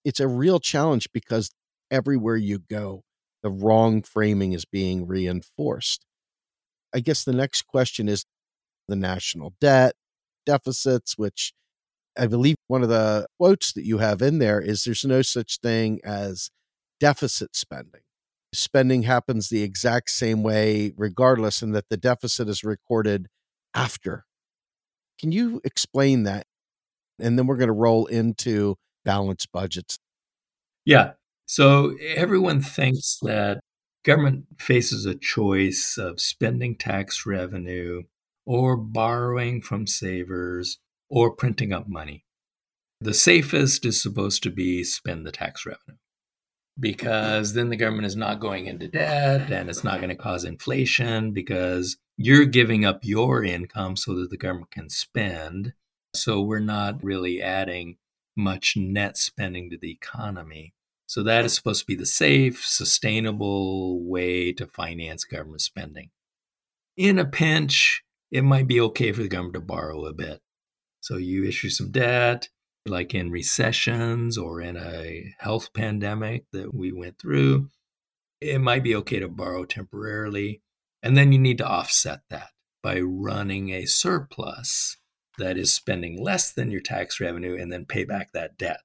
[0.05, 1.51] it's a real challenge because
[1.91, 3.03] everywhere you go,
[3.43, 6.06] the wrong framing is being reinforced.
[6.97, 8.25] I guess the next question is
[8.89, 9.93] the national debt
[10.47, 11.53] deficits, which
[12.19, 15.59] I believe one of the quotes that you have in there is there's no such
[15.59, 16.49] thing as
[16.99, 18.01] deficit spending.
[18.55, 23.27] Spending happens the exact same way, regardless, and that the deficit is recorded
[23.75, 24.25] after.
[25.21, 26.47] Can you explain that?
[27.19, 29.99] And then we're going to roll into balanced budgets.
[30.87, 31.13] Yeah.
[31.45, 33.61] So everyone thinks that
[34.07, 38.05] government faces a choice of spending tax revenue
[38.47, 40.79] or borrowing from savers
[41.11, 42.25] or printing up money.
[43.01, 45.99] The safest is supposed to be spend the tax revenue
[46.79, 50.45] because then the government is not going into debt and it's not going to cause
[50.45, 55.73] inflation because you're giving up your income so that the government can spend.
[56.15, 57.97] So we're not really adding
[58.37, 60.75] much net spending to the economy.
[61.07, 66.11] So that is supposed to be the safe, sustainable way to finance government spending.
[66.97, 70.41] In a pinch, it might be okay for the government to borrow a bit.
[71.01, 72.49] So you issue some debt,
[72.85, 77.71] like in recessions or in a health pandemic that we went through.
[78.41, 80.63] It might be okay to borrow temporarily.
[81.03, 82.51] And then you need to offset that
[82.83, 84.97] by running a surplus
[85.39, 88.81] that is spending less than your tax revenue and then pay back that debt.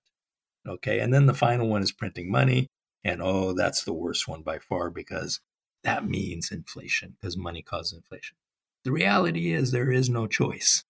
[0.67, 0.99] Okay.
[0.99, 2.67] And then the final one is printing money.
[3.03, 5.39] And oh, that's the worst one by far because
[5.83, 8.37] that means inflation because money causes inflation.
[8.83, 10.83] The reality is there is no choice.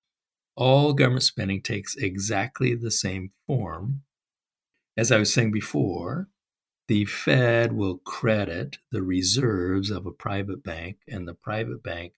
[0.56, 4.04] All government spending takes exactly the same form.
[4.98, 6.28] As I was saying before,
[6.88, 12.14] the Fed will credit the reserves of a private bank, and the private bank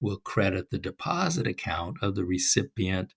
[0.00, 3.14] will credit the deposit account of the recipient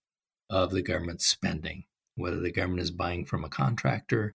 [0.50, 1.84] of the government spending
[2.16, 4.34] whether the government is buying from a contractor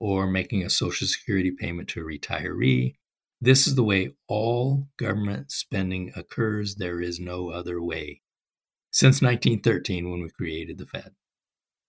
[0.00, 2.94] or making a Social Security payment to a retiree.
[3.40, 6.76] This is the way all government spending occurs.
[6.76, 8.20] There is no other way.
[8.90, 11.12] since 1913 when we created the Fed.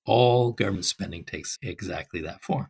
[0.06, 2.68] All government spending takes exactly that form.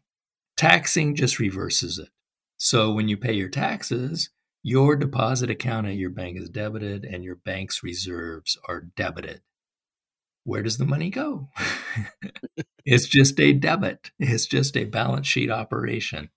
[0.58, 2.10] Taxing just reverses it.
[2.58, 4.30] So when you pay your taxes,
[4.62, 9.42] your deposit account at your bank is debited and your bank's reserves are debited.
[10.46, 11.50] Where does the money go?
[12.86, 16.30] it's just a debit, it's just a balance sheet operation.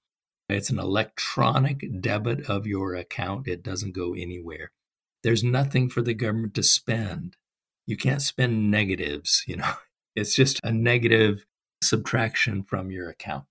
[0.48, 3.46] It's an electronic debit of your account.
[3.46, 4.72] It doesn't go anywhere.
[5.22, 7.36] There's nothing for the government to spend.
[7.86, 9.72] You can't spend negatives, you know.
[10.16, 11.46] It's just a negative
[11.80, 13.44] subtraction from your account.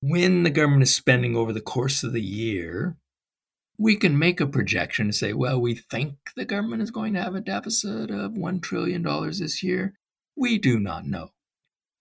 [0.00, 2.96] When the government is spending over the course of the year,
[3.78, 7.22] we can make a projection and say, well, we think the government is going to
[7.22, 9.94] have a deficit of $1 trillion this year.
[10.36, 11.30] We do not know.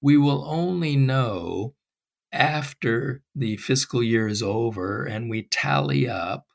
[0.02, 1.76] We will only know
[2.32, 6.46] after the fiscal year is over and we tally up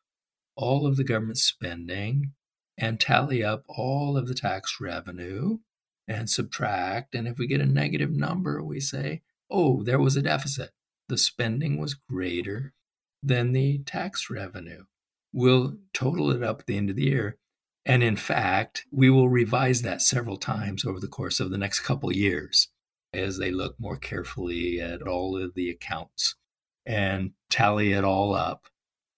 [0.56, 2.32] all of the government spending
[2.76, 5.58] and tally up all of the tax revenue
[6.06, 7.14] and subtract.
[7.14, 10.70] And if we get a negative number, we say, oh, there was a deficit.
[11.08, 12.74] The spending was greater
[13.22, 14.84] than the tax revenue.
[15.32, 17.38] We'll total it up at the end of the year.
[17.84, 21.80] And in fact, we will revise that several times over the course of the next
[21.80, 22.68] couple years
[23.14, 26.36] as they look more carefully at all of the accounts
[26.84, 28.66] and tally it all up.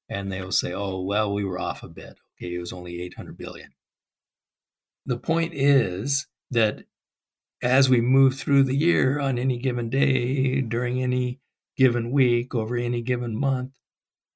[0.08, 2.18] And they'll say, oh, well, we were off a bit.
[2.36, 3.70] Okay, it was only 800 billion.
[5.06, 6.84] The point is that
[7.62, 11.40] as we move through the year on any given day, during any
[11.76, 13.72] given week, over any given month,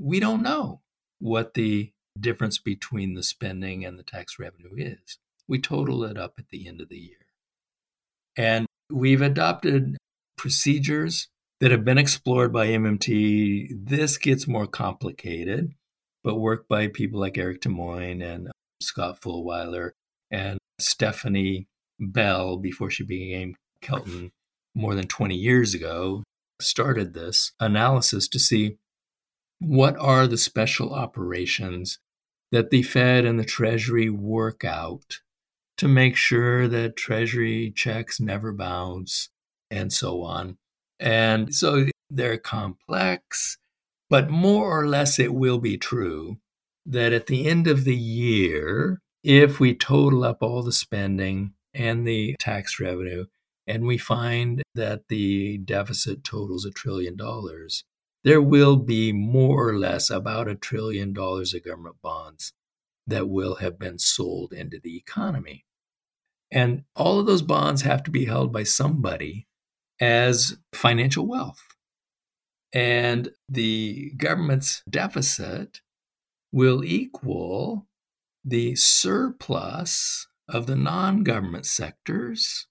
[0.00, 0.80] we don't know
[1.24, 5.16] what the difference between the spending and the tax revenue is.
[5.48, 7.16] We total it up at the end of the year.
[8.36, 9.96] And we've adopted
[10.36, 11.28] procedures
[11.60, 13.68] that have been explored by MMT.
[13.86, 15.72] This gets more complicated,
[16.22, 18.52] but work by people like Eric Tymoigne and um,
[18.82, 19.92] Scott Fullwiler
[20.30, 21.68] and Stephanie
[21.98, 24.30] Bell before she became Kelton
[24.74, 26.22] more than 20 years ago
[26.60, 28.76] started this analysis to see
[29.64, 31.98] what are the special operations
[32.52, 35.20] that the Fed and the Treasury work out
[35.76, 39.30] to make sure that Treasury checks never bounce
[39.70, 40.58] and so on.
[41.00, 43.58] And so they're complex,
[44.08, 46.38] but more or less it will be true
[46.86, 52.06] that at the end of the year, if we total up all the spending and
[52.06, 53.24] the tax revenue,
[53.66, 57.84] and we find that the deficit totals a trillion dollars,
[58.24, 62.54] there will be more or less about a trillion dollars of government bonds
[63.06, 65.66] that will have been sold into the economy.
[66.50, 69.46] And all of those bonds have to be held by somebody
[70.00, 71.62] as financial wealth.
[72.72, 75.80] And the government's deficit
[76.50, 77.86] will equal
[78.44, 82.68] the surplus of the non government sectors,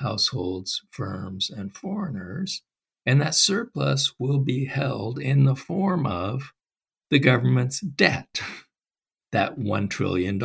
[0.00, 2.62] households, firms, and foreigners
[3.04, 6.52] and that surplus will be held in the form of
[7.10, 8.40] the government's debt,
[9.32, 10.40] that $1 trillion.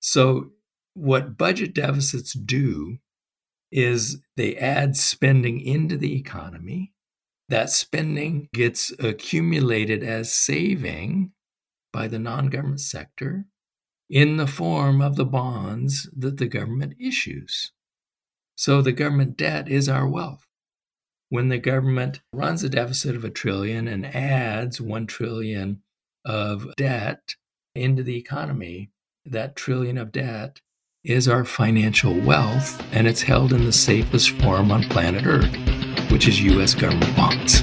[0.00, 0.50] So,
[0.94, 2.98] what budget deficits do
[3.70, 6.92] is they add spending into the economy.
[7.48, 11.32] That spending gets accumulated as saving
[11.92, 13.46] by the non government sector
[14.08, 17.72] in the form of the bonds that the government issues.
[18.56, 20.46] So, the government debt is our wealth
[21.30, 25.80] when the government runs a deficit of a trillion and adds 1 trillion
[26.24, 27.36] of debt
[27.74, 28.90] into the economy,
[29.24, 30.60] that trillion of debt
[31.04, 36.26] is our financial wealth and it's held in the safest form on planet Earth, which
[36.26, 37.62] is US government bonds.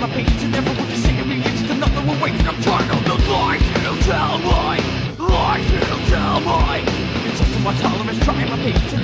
[0.00, 0.08] My
[0.42, 0.86] and never I'm
[3.04, 3.60] the lies
[4.08, 4.38] tell
[7.48, 9.02] me my tolerance trying my patience and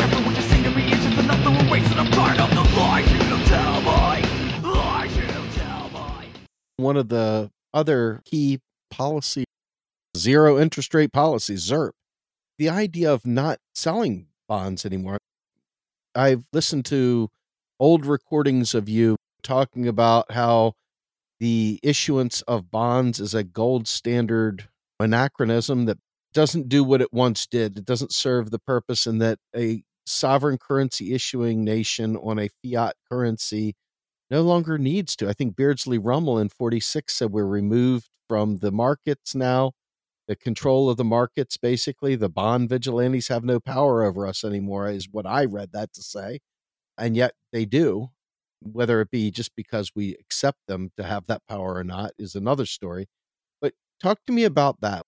[2.01, 4.23] I'm tired of the lies you tell me
[4.71, 6.29] Lies you tell me
[6.79, 9.45] One of the other key policy
[10.17, 11.93] zero interest rate policy, ZIRP.
[12.59, 15.19] The idea of not selling bonds anymore.
[16.15, 17.29] I've listened to
[17.79, 20.73] old recordings of you talking about how
[21.41, 24.69] the issuance of bonds is a gold standard
[24.99, 25.99] anachronism that
[26.33, 27.79] doesn't do what it once did.
[27.79, 32.95] It doesn't serve the purpose, and that a sovereign currency issuing nation on a fiat
[33.11, 33.75] currency
[34.31, 35.29] no longer needs to.
[35.29, 39.73] I think Beardsley Ruml in 46 said we're removed from the markets now,
[40.27, 42.17] the control of the markets, basically.
[42.17, 46.03] The bond vigilantes have no power over us anymore, is what I read that to
[46.03, 46.41] say.
[46.99, 48.11] And yet they do.
[48.61, 52.35] Whether it be just because we accept them to have that power or not is
[52.35, 53.07] another story.
[53.61, 55.05] But talk to me about that.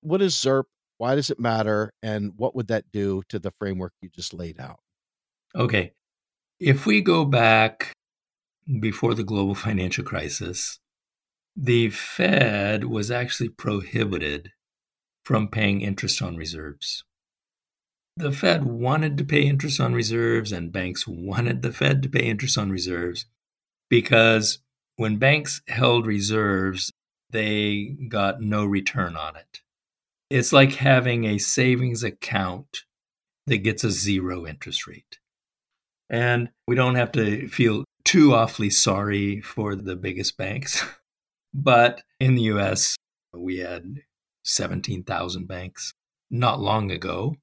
[0.00, 0.64] What is ZIRP?
[0.98, 1.92] Why does it matter?
[2.02, 4.80] And what would that do to the framework you just laid out?
[5.54, 5.92] Okay.
[6.58, 7.92] If we go back
[8.80, 10.78] before the global financial crisis,
[11.54, 14.52] the Fed was actually prohibited
[15.24, 17.04] from paying interest on reserves.
[18.16, 22.24] The Fed wanted to pay interest on reserves, and banks wanted the Fed to pay
[22.24, 23.26] interest on reserves
[23.90, 24.58] because
[24.96, 26.90] when banks held reserves,
[27.30, 29.60] they got no return on it.
[30.30, 32.84] It's like having a savings account
[33.46, 35.18] that gets a zero interest rate.
[36.08, 40.84] And we don't have to feel too awfully sorry for the biggest banks.
[41.54, 42.96] But in the US,
[43.32, 44.02] we had
[44.44, 45.94] 17,000 banks
[46.30, 47.36] not long ago.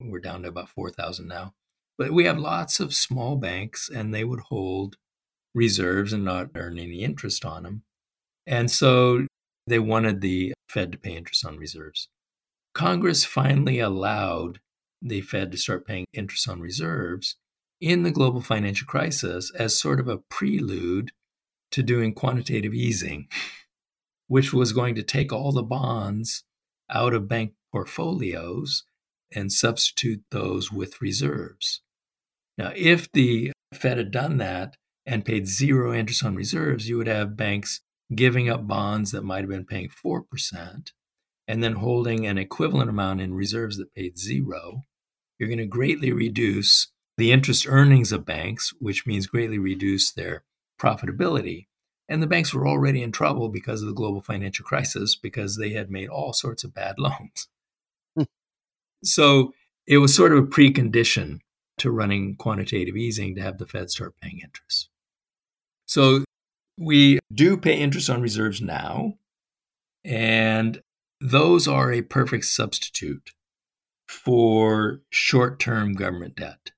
[0.00, 1.54] We're down to about 4,000 now.
[1.98, 4.96] But we have lots of small banks, and they would hold
[5.54, 7.82] reserves and not earn any interest on them.
[8.46, 9.26] And so
[9.66, 12.08] they wanted the Fed to pay interest on reserves.
[12.74, 14.60] Congress finally allowed
[15.00, 17.36] the Fed to start paying interest on reserves
[17.80, 21.10] in the global financial crisis as sort of a prelude
[21.70, 23.28] to doing quantitative easing,
[24.28, 26.44] which was going to take all the bonds
[26.90, 28.84] out of bank portfolios
[29.34, 31.82] and substitute those with reserves.
[32.58, 37.06] Now, if the Fed had done that and paid zero interest on reserves, you would
[37.06, 37.80] have banks
[38.14, 40.92] giving up bonds that might have been paying 4%
[41.48, 44.82] and then holding an equivalent amount in reserves that paid zero.
[45.38, 50.44] You're going to greatly reduce the interest earnings of banks, which means greatly reduce their
[50.80, 51.66] profitability.
[52.08, 55.70] And the banks were already in trouble because of the global financial crisis because they
[55.70, 57.48] had made all sorts of bad loans.
[59.02, 59.52] So
[59.86, 61.40] it was sort of a precondition
[61.78, 64.88] to running quantitative easing to have the Fed start paying interest.
[65.86, 66.24] So
[66.78, 69.14] we do pay interest on reserves now,
[70.04, 70.82] and
[71.20, 73.30] those are a perfect substitute
[74.08, 76.70] for short term government debt.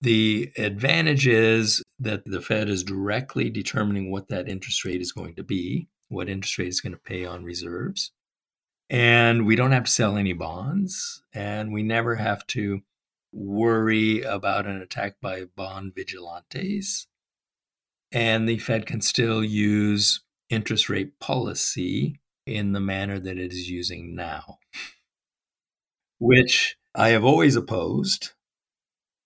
[0.00, 5.34] The advantage is that the Fed is directly determining what that interest rate is going
[5.36, 8.12] to be, what interest rate is going to pay on reserves.
[8.88, 12.82] And we don't have to sell any bonds, and we never have to
[13.32, 17.08] worry about an attack by bond vigilantes.
[18.12, 23.68] And the Fed can still use interest rate policy in the manner that it is
[23.68, 24.58] using now,
[26.18, 28.30] which I have always opposed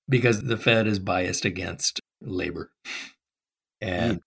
[0.08, 2.72] because the Fed is biased against labor.
[3.80, 4.22] And mm.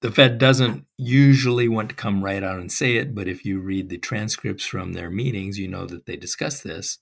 [0.00, 3.58] The Fed doesn't usually want to come right out and say it, but if you
[3.58, 6.98] read the transcripts from their meetings, you know that they discuss this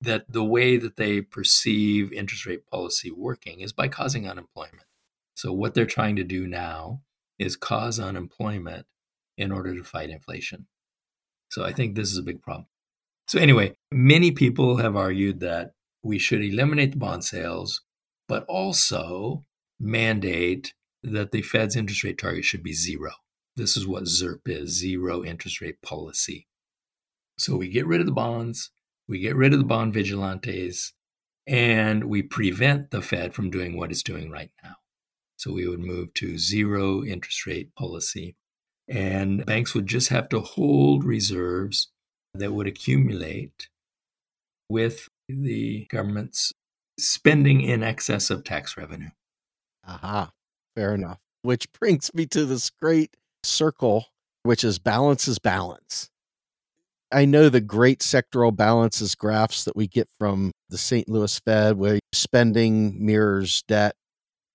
[0.00, 4.84] that the way that they perceive interest rate policy working is by causing unemployment.
[5.34, 7.02] So, what they're trying to do now
[7.38, 8.86] is cause unemployment
[9.38, 10.66] in order to fight inflation.
[11.50, 12.66] So, I think this is a big problem.
[13.28, 15.72] So, anyway, many people have argued that
[16.02, 17.82] we should eliminate the bond sales,
[18.28, 19.44] but also
[19.80, 20.74] mandate
[21.12, 23.12] that the Fed's interest rate target should be zero.
[23.54, 26.46] This is what ZIRP is zero interest rate policy.
[27.38, 28.70] So we get rid of the bonds,
[29.08, 30.92] we get rid of the bond vigilantes,
[31.46, 34.76] and we prevent the Fed from doing what it's doing right now.
[35.36, 38.36] So we would move to zero interest rate policy.
[38.88, 41.88] And banks would just have to hold reserves
[42.34, 43.68] that would accumulate
[44.68, 46.52] with the government's
[46.98, 49.10] spending in excess of tax revenue.
[49.86, 50.30] Aha,
[50.76, 51.18] fair enough.
[51.42, 54.06] Which brings me to this great circle,
[54.42, 56.10] which is balance is balance.
[57.12, 61.08] I know the great sectoral balances graphs that we get from the St.
[61.08, 63.94] Louis Fed, where spending mirrors debt.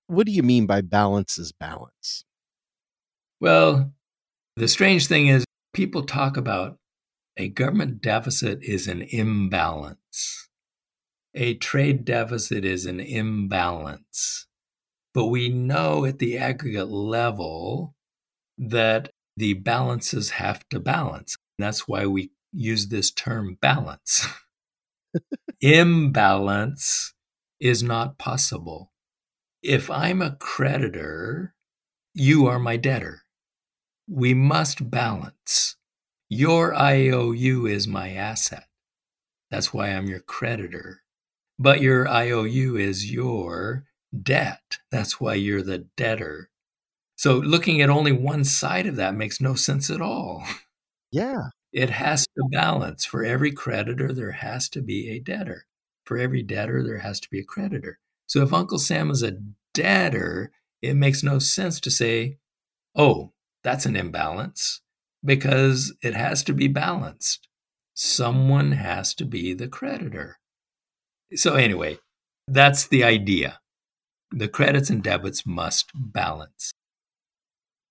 [0.08, 2.26] What do you mean by balance is balance?
[3.40, 3.94] Well,
[4.58, 6.78] the strange thing is, people talk about
[7.38, 10.50] a government deficit is an imbalance
[11.34, 14.48] a trade deficit is an imbalance.
[15.14, 17.96] But we know at the aggregate level
[18.58, 21.36] that the balances have to balance.
[21.58, 24.28] That's why we use this term balance.
[25.62, 27.14] Imbalance
[27.60, 28.92] is not possible.
[29.62, 31.54] If I'm a creditor,
[32.14, 33.24] you are my debtor.
[34.10, 35.76] We must balance.
[36.30, 38.66] Your IOU is my asset.
[39.52, 41.04] That's why I'm your creditor.
[41.60, 43.86] But your IOU is your
[44.20, 44.80] debt.
[44.92, 46.50] That's why you're the debtor.
[47.16, 50.44] So looking at only one side of that makes no sense at all.
[51.12, 51.50] Yeah.
[51.72, 53.06] It has to balance.
[53.06, 55.66] For every creditor, there has to be a debtor.
[56.06, 58.00] For every debtor, there has to be a creditor.
[58.28, 59.38] So if Uncle Sam is a
[59.74, 60.52] debtor,
[60.82, 62.38] it makes no sense to say,
[62.96, 63.32] oh,
[63.64, 64.82] that's an imbalance
[65.24, 67.48] because it has to be balanced.
[67.94, 70.40] Someone has to be the creditor.
[71.36, 72.00] So, anyway,
[72.48, 73.61] that's the idea.
[74.34, 76.72] The credits and debits must balance.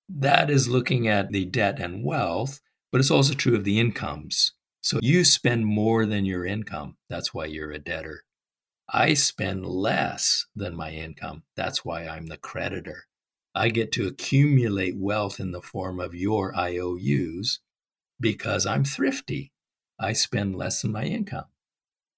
[0.09, 2.61] That is looking at the debt and wealth,
[2.91, 4.53] but it's also true of the incomes.
[4.81, 6.97] So, you spend more than your income.
[7.11, 8.23] That's why you're a debtor.
[8.89, 11.43] I spend less than my income.
[11.57, 13.05] That's why I'm the creditor.
[13.55, 17.61] I get to accumulate wealth in the form of your IOUs
[18.19, 19.53] because I'm thrifty.
[19.99, 21.47] I spend less than my income.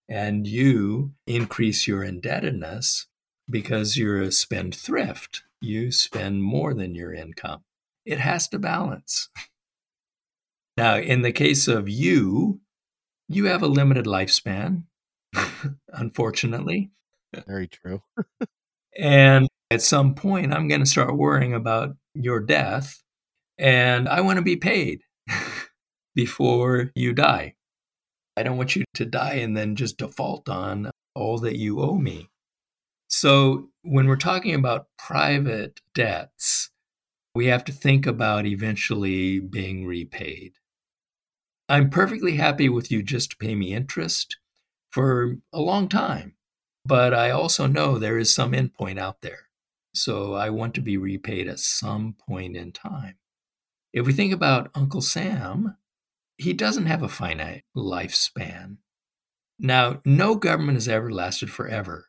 [0.08, 3.08] And you increase your indebtedness
[3.50, 5.42] because you're a spendthrift.
[5.60, 7.62] You spend more than your income.
[8.04, 9.28] It has to balance.
[10.76, 12.60] Now, in the case of you,
[13.28, 14.84] you have a limited lifespan,
[15.88, 16.90] unfortunately.
[17.46, 18.02] Very true.
[18.98, 23.02] and at some point, I'm going to start worrying about your death,
[23.58, 25.02] and I want to be paid
[26.14, 27.54] before you die.
[28.36, 31.98] I don't want you to die and then just default on all that you owe
[31.98, 32.28] me.
[33.14, 36.70] So, when we're talking about private debts,
[37.34, 40.54] we have to think about eventually being repaid.
[41.68, 44.38] I'm perfectly happy with you just to pay me interest
[44.90, 46.36] for a long time,
[46.86, 49.50] but I also know there is some endpoint out there.
[49.94, 53.16] So I want to be repaid at some point in time.
[53.92, 55.76] If we think about Uncle Sam,
[56.38, 58.78] he doesn't have a finite lifespan.
[59.58, 62.06] Now, no government has ever lasted forever,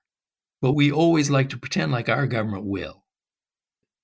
[0.64, 3.04] but we always like to pretend like our government will.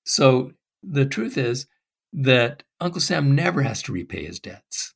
[0.03, 0.51] So
[0.83, 1.67] the truth is
[2.11, 4.93] that Uncle Sam never has to repay his debts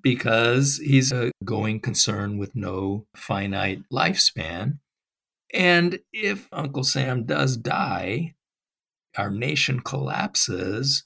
[0.00, 4.78] because he's a going concern with no finite lifespan.
[5.52, 8.36] And if Uncle Sam does die,
[9.16, 11.02] our nation collapses,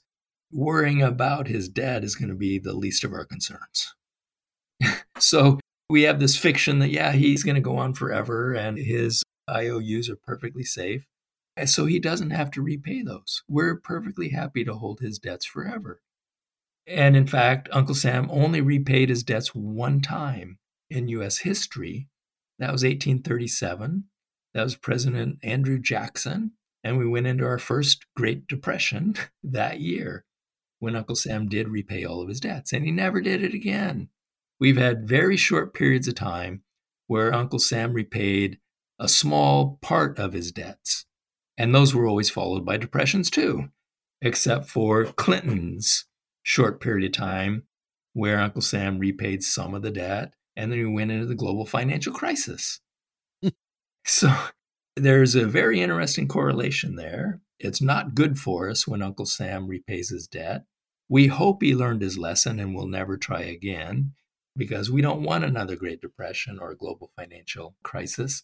[0.51, 3.95] worrying about his debt is going to be the least of our concerns.
[5.17, 5.59] so
[5.89, 10.09] we have this fiction that, yeah, he's going to go on forever and his IOUs
[10.09, 11.05] are perfectly safe.
[11.57, 13.43] And so he doesn't have to repay those.
[13.47, 16.01] We're perfectly happy to hold his debts forever.
[16.87, 22.07] And in fact, Uncle Sam only repaid his debts one time in US history.
[22.59, 24.05] That was 1837.
[24.53, 26.51] That was President Andrew Jackson.
[26.83, 30.25] And we went into our first Great Depression that year
[30.79, 32.73] when Uncle Sam did repay all of his debts.
[32.73, 34.09] And he never did it again.
[34.59, 36.63] We've had very short periods of time
[37.07, 38.59] where Uncle Sam repaid
[39.01, 41.05] a small part of his debts.
[41.57, 43.69] And those were always followed by depressions too,
[44.21, 46.05] except for Clinton's
[46.43, 47.63] short period of time
[48.13, 51.65] where Uncle Sam repaid some of the debt and then we went into the global
[51.65, 52.79] financial crisis.
[54.03, 54.33] So
[54.95, 57.39] there's a very interesting correlation there.
[57.59, 60.63] It's not good for us when Uncle Sam repays his debt.
[61.07, 64.13] We hope he learned his lesson and will never try again
[64.57, 68.41] because we don't want another Great Depression or a global financial crisis.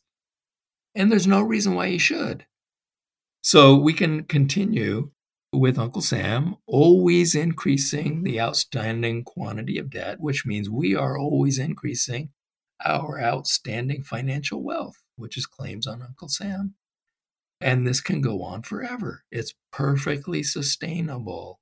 [0.97, 2.45] And there's no reason why he should.
[3.41, 5.11] So we can continue
[5.53, 11.57] with Uncle Sam, always increasing the outstanding quantity of debt, which means we are always
[11.57, 12.31] increasing
[12.85, 16.75] our outstanding financial wealth which is claims on Uncle Sam.
[17.59, 19.23] And this can go on forever.
[19.31, 21.59] It's perfectly sustainable.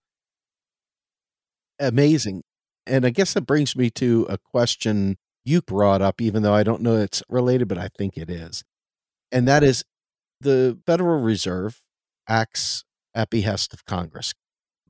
[1.80, 2.44] Amazing.
[2.86, 6.64] And I guess that brings me to a question you brought up, even though I
[6.64, 8.64] don't know it's related, but I think it is.
[9.32, 9.84] And that is
[10.42, 11.82] the Federal Reserve
[12.28, 14.34] acts at behest of Congress.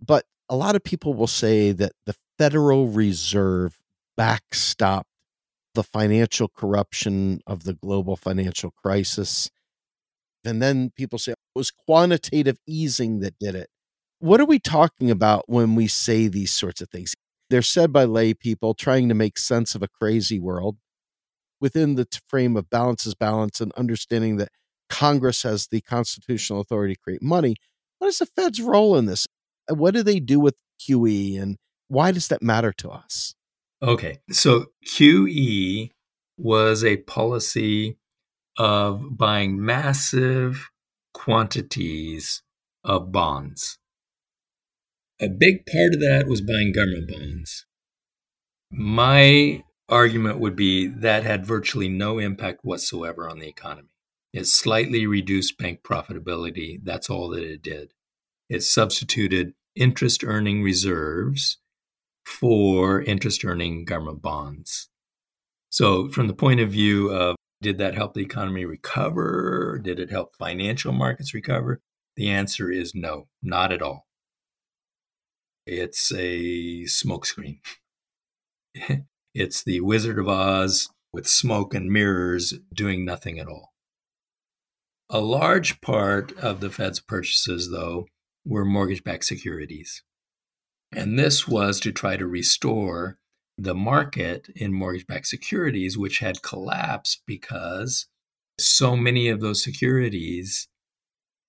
[0.02, 3.82] But a lot of people will say that the Federal Reserve
[4.20, 5.04] backstopped
[5.74, 9.50] the financial corruption of the global financial crisis.
[10.44, 13.70] And then people say it was quantitative easing that did it.
[14.20, 17.14] What are we talking about when we say these sorts of things?
[17.50, 20.78] They're said by lay people trying to make sense of a crazy world
[21.60, 24.50] within the frame of balance is balance and understanding that
[24.90, 27.56] Congress has the constitutional authority to create money.
[28.00, 29.28] What is the Fed's role in this?
[29.70, 33.36] What do they do with QE and why does that matter to us?
[33.82, 35.92] Okay, so QE
[36.38, 37.98] was a policy
[38.58, 40.70] of buying massive
[41.14, 42.42] quantities
[42.84, 43.78] of bonds.
[45.20, 47.66] A big part of that was buying government bonds.
[48.72, 53.90] My argument would be that had virtually no impact whatsoever on the economy.
[54.34, 56.80] It slightly reduced bank profitability.
[56.84, 57.94] That's all that it did.
[58.50, 61.58] It substituted interest earning reserves
[62.26, 64.90] for interest earning government bonds.
[65.70, 69.80] So, from the point of view of did that help the economy recover?
[69.82, 71.82] Did it help financial markets recover?
[72.16, 74.06] The answer is no, not at all.
[75.66, 77.60] It's a smokescreen.
[79.36, 83.74] it's the Wizard of Oz with smoke and mirrors doing nothing at all.
[85.10, 88.08] A large part of the Fed's purchases, though,
[88.46, 90.02] were mortgage backed securities.
[90.92, 93.18] And this was to try to restore
[93.58, 98.08] the market in mortgage backed securities, which had collapsed because
[98.58, 100.70] so many of those securities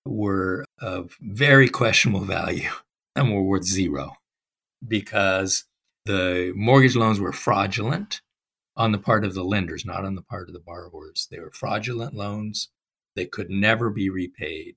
[0.05, 2.71] were of very questionable value
[3.15, 4.17] and were worth zero
[4.87, 5.65] because
[6.07, 8.23] the mortgage loans were fraudulent
[8.77, 11.27] on the part of the lenders, not on the part of the borrowers.
[11.31, 12.69] They were fraudulent loans.
[13.15, 14.77] They could never be repaid.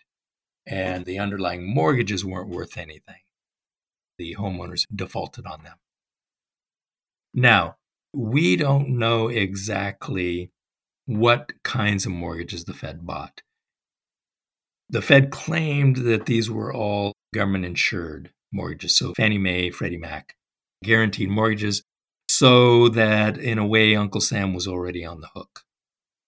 [0.65, 3.21] And the underlying mortgages weren't worth anything.
[4.17, 5.77] The homeowners defaulted on them.
[7.33, 7.75] Now,
[8.13, 10.51] we don't know exactly
[11.05, 13.41] what kinds of mortgages the Fed bought.
[14.89, 20.35] The Fed claimed that these were all government insured mortgages, so Fannie Mae, Freddie Mac,
[20.83, 21.83] guaranteed mortgages,
[22.29, 25.61] so that in a way, Uncle Sam was already on the hook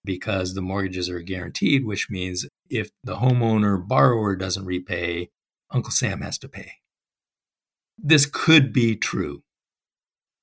[0.03, 5.29] because the mortgages are guaranteed, which means if the homeowner borrower doesn't repay,
[5.71, 6.73] Uncle Sam has to pay.
[7.97, 9.43] This could be true.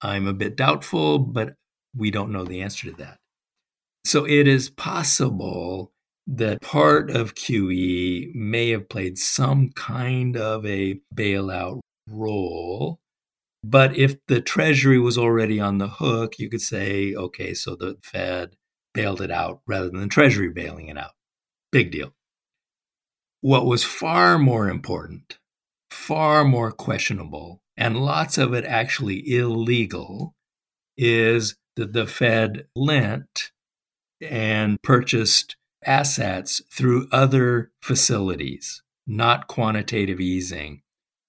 [0.01, 1.55] I'm a bit doubtful, but
[1.97, 3.17] we don't know the answer to that.
[4.05, 5.91] So it is possible
[6.27, 13.01] that part of QE may have played some kind of a bailout role.
[13.65, 17.99] But if the Treasury was already on the hook, you could say, okay, so the
[18.03, 18.57] Fed
[18.95, 21.13] bailed it out rather than the Treasury bailing it out.
[21.71, 22.15] Big deal.
[23.41, 25.39] What was far more important,
[25.91, 30.35] far more questionable, and lots of it actually illegal,
[30.97, 33.53] is that the Fed lent
[34.21, 40.83] and purchased assets through other facilities, not quantitative easing.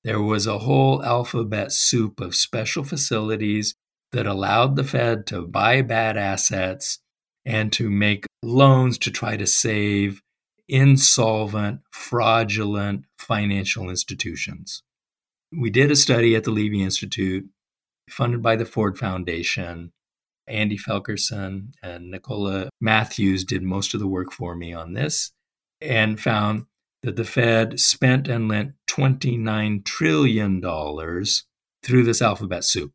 [0.10, 3.76] There was a whole alphabet soup of special facilities
[4.12, 6.97] that allowed the Fed to buy bad assets
[7.45, 10.24] and to make loans to try to save
[10.68, 14.82] insolvent, fraudulent financial institutions.
[15.55, 17.47] We did a study at the Levy Institute,
[18.10, 19.91] funded by the Ford Foundation.
[20.47, 25.34] Andy Felkerson and Nicola Matthews did most of the work for me on this
[25.80, 26.66] and found
[27.04, 30.62] that the Fed spent and lent $29 trillion
[31.84, 32.91] through this alphabet soup.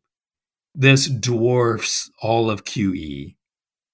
[0.73, 3.35] This dwarfs all of QE,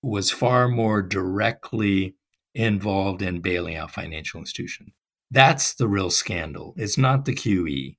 [0.02, 2.16] was far more directly
[2.56, 4.90] involved in bailing out financial institutions.
[5.30, 6.74] That's the real scandal.
[6.76, 7.96] It's not the QE.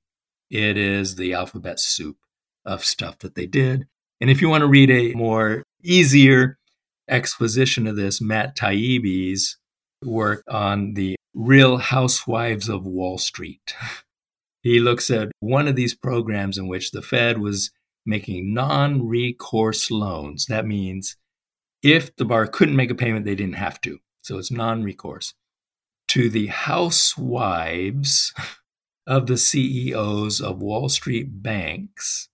[0.51, 2.17] It is the alphabet soup
[2.65, 3.85] of stuff that they did.
[4.21, 6.57] And if you want to read a more easier
[7.09, 9.57] exposition of this, Matt Taibbi's
[10.03, 13.75] work on the real housewives of Wall Street.
[14.61, 17.71] he looks at one of these programs in which the Fed was
[18.05, 20.45] making non recourse loans.
[20.47, 21.17] That means
[21.81, 23.99] if the bar couldn't make a payment, they didn't have to.
[24.21, 25.33] So it's non recourse
[26.09, 28.33] to the housewives
[29.07, 32.29] of the CEOs of Wall Street banks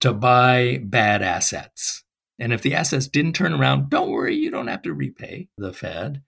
[0.00, 2.04] to buy bad assets.
[2.38, 5.72] And if the assets didn't turn around, don't worry, you don't have to repay the
[5.72, 6.22] Fed.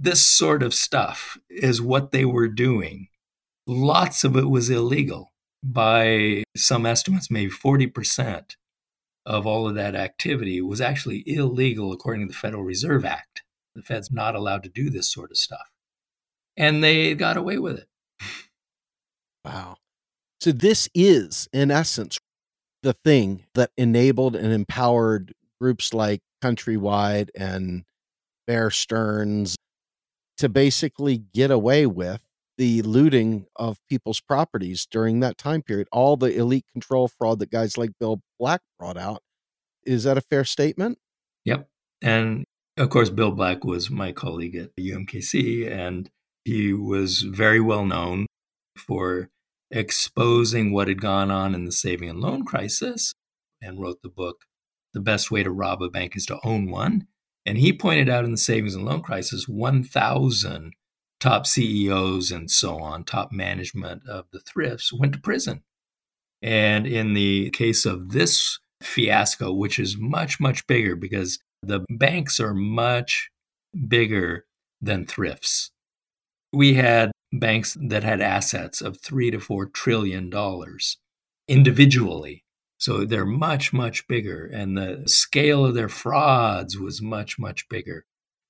[0.00, 3.08] This sort of stuff is what they were doing.
[3.66, 5.32] Lots of it was illegal.
[5.60, 8.54] By some estimates, maybe 40%
[9.26, 13.42] of all of that activity was actually illegal according to the Federal Reserve Act.
[13.74, 15.68] The Fed's not allowed to do this sort of stuff.
[16.56, 17.88] And they got away with it.
[19.44, 19.76] Wow.
[20.40, 22.18] So, this is, in essence,
[22.82, 27.84] the thing that enabled and empowered groups like Countrywide and
[28.46, 29.56] Bear Stearns
[30.38, 32.22] to basically get away with
[32.56, 35.86] the looting of people's properties during that time period.
[35.92, 39.22] All the elite control fraud that guys like Bill Black brought out.
[39.84, 40.98] Is that a fair statement?
[41.44, 41.68] Yep.
[42.02, 42.44] And
[42.76, 46.10] of course, Bill Black was my colleague at UMKC, and
[46.44, 48.26] he was very well known
[48.76, 49.30] for
[49.70, 53.14] exposing what had gone on in the saving and loan crisis.
[53.60, 54.44] and wrote the book,
[54.94, 57.08] The Best Way to Rob a Bank is to Own One.
[57.46, 60.72] And he pointed out in the savings and loan crisis 1,000
[61.20, 65.62] top CEOs and so on, top management of the thrifts went to prison.
[66.42, 72.38] And in the case of this fiasco, which is much, much bigger because the banks
[72.38, 73.30] are much
[73.88, 74.46] bigger
[74.80, 75.70] than thrifts.
[76.52, 80.98] We had banks that had assets of three to four trillion dollars
[81.48, 82.44] individually.
[82.78, 84.46] So they're much, much bigger.
[84.46, 88.06] And the scale of their frauds was much, much bigger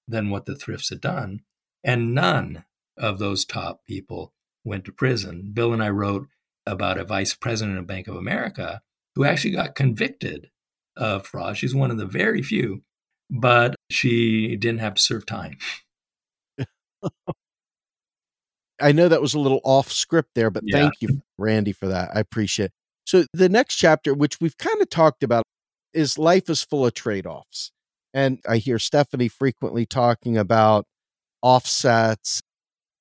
[0.07, 1.41] than what the thrifts had done.
[1.83, 2.64] And none
[2.97, 5.51] of those top people went to prison.
[5.55, 6.29] Bill and I wrote
[6.66, 8.83] about a vice president of Bank of America
[9.14, 10.51] who actually got convicted
[10.97, 11.57] of fraud.
[11.57, 12.83] She's one of the very few,
[13.31, 15.57] but she didn't have to serve time.
[18.81, 20.76] I know that was a little off script there, but Yeah.
[20.79, 22.11] thank you, Randy, for that.
[22.14, 22.72] I appreciate it.
[23.09, 25.45] So the next chapter, which we've kind of talked about,
[25.95, 27.73] is life is full of trade-offs.
[28.13, 30.85] And I hear Stephanie frequently talking about
[31.41, 32.43] offsets,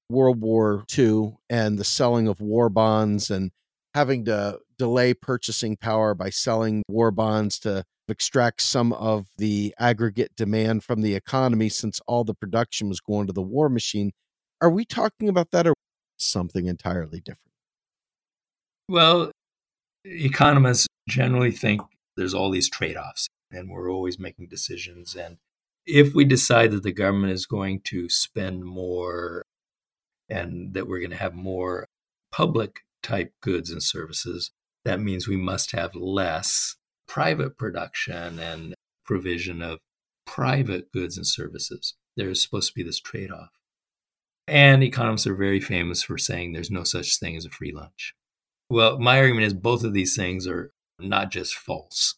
[0.09, 3.51] World War II, and the selling of war bonds and
[3.95, 10.37] having to delay purchasing power by selling war bonds to extract some of the aggregate
[10.37, 14.13] demand from the economy since all the production was going to the war machine.
[14.61, 15.73] Are we talking about that or
[16.15, 17.41] something entirely different?
[18.87, 19.31] Well,
[20.09, 21.81] economists generally think
[22.15, 25.15] there's all these trade offs, and we're always making decisions.
[25.15, 25.37] And
[25.85, 29.43] if we decide that the government is going to spend more
[30.29, 31.87] and that we're going to have more
[32.31, 34.51] public type goods and services,
[34.83, 36.75] that means we must have less
[37.07, 38.73] private production and
[39.05, 39.79] provision of
[40.25, 41.95] private goods and services.
[42.17, 43.49] There's supposed to be this trade off.
[44.47, 48.13] And economists are very famous for saying there's no such thing as a free lunch.
[48.69, 52.15] Well, my argument is both of these things are not just false,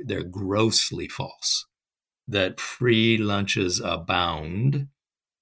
[0.00, 1.66] they're grossly false.
[2.28, 4.88] That free lunches abound,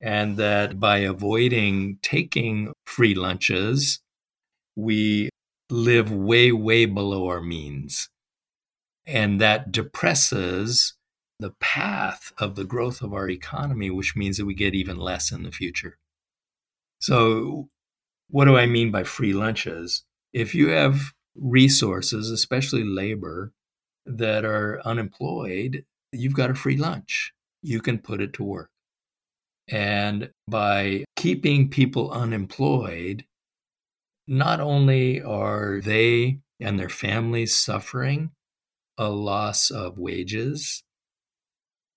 [0.01, 4.01] and that by avoiding taking free lunches,
[4.74, 5.28] we
[5.70, 8.09] live way, way below our means.
[9.07, 10.94] And that depresses
[11.38, 15.32] the path of the growth of our economy, which means that we get even less
[15.32, 15.96] in the future.
[17.01, 17.68] So,
[18.28, 20.05] what do I mean by free lunches?
[20.33, 23.53] If you have resources, especially labor,
[24.07, 27.33] that are unemployed, you've got a free lunch.
[27.62, 28.70] You can put it to work.
[29.68, 33.24] And by keeping people unemployed,
[34.26, 38.31] not only are they and their families suffering
[38.99, 40.83] a loss of wages,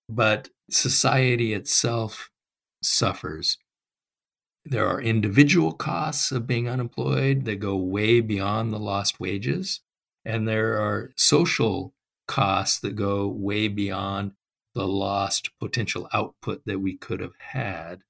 [0.08, 2.30] but society itself
[2.82, 3.58] suffers.
[4.64, 9.80] There are individual costs of being unemployed that go way beyond the lost wages.
[10.24, 11.94] And there are social
[12.26, 14.32] costs that go way beyond
[14.74, 18.00] the lost potential output that we could have had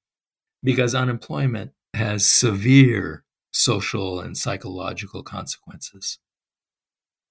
[0.63, 6.19] because unemployment has severe social and psychological consequences.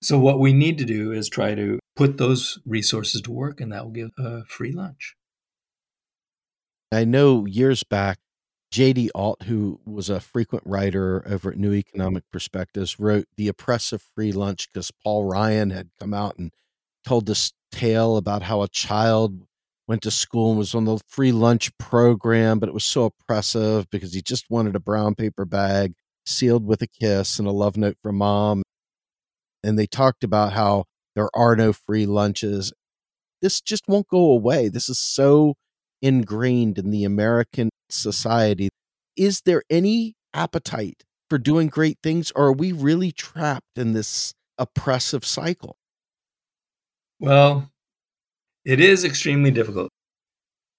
[0.02, 3.72] So, what we need to do is try to put those resources to work, and
[3.72, 5.16] that will give a free lunch.
[6.92, 8.20] I know years back,
[8.74, 9.12] J.D.
[9.14, 14.32] Alt, who was a frequent writer over at New Economic Perspectives, wrote The Oppressive Free
[14.32, 16.52] Lunch because Paul Ryan had come out and
[17.06, 19.46] told this tale about how a child
[19.88, 23.88] went to school and was on the free lunch program, but it was so oppressive
[23.92, 25.94] because he just wanted a brown paper bag
[26.26, 28.64] sealed with a kiss and a love note from mom.
[29.64, 32.74] And they talked about how there are no free lunches.
[33.40, 34.68] This just won't go away.
[34.68, 35.54] This is so
[36.02, 38.70] ingrained in the American society.
[39.16, 44.34] Is there any appetite for doing great things, or are we really trapped in this
[44.58, 45.78] oppressive cycle?
[47.20, 47.72] Well,
[48.66, 49.90] it is extremely difficult.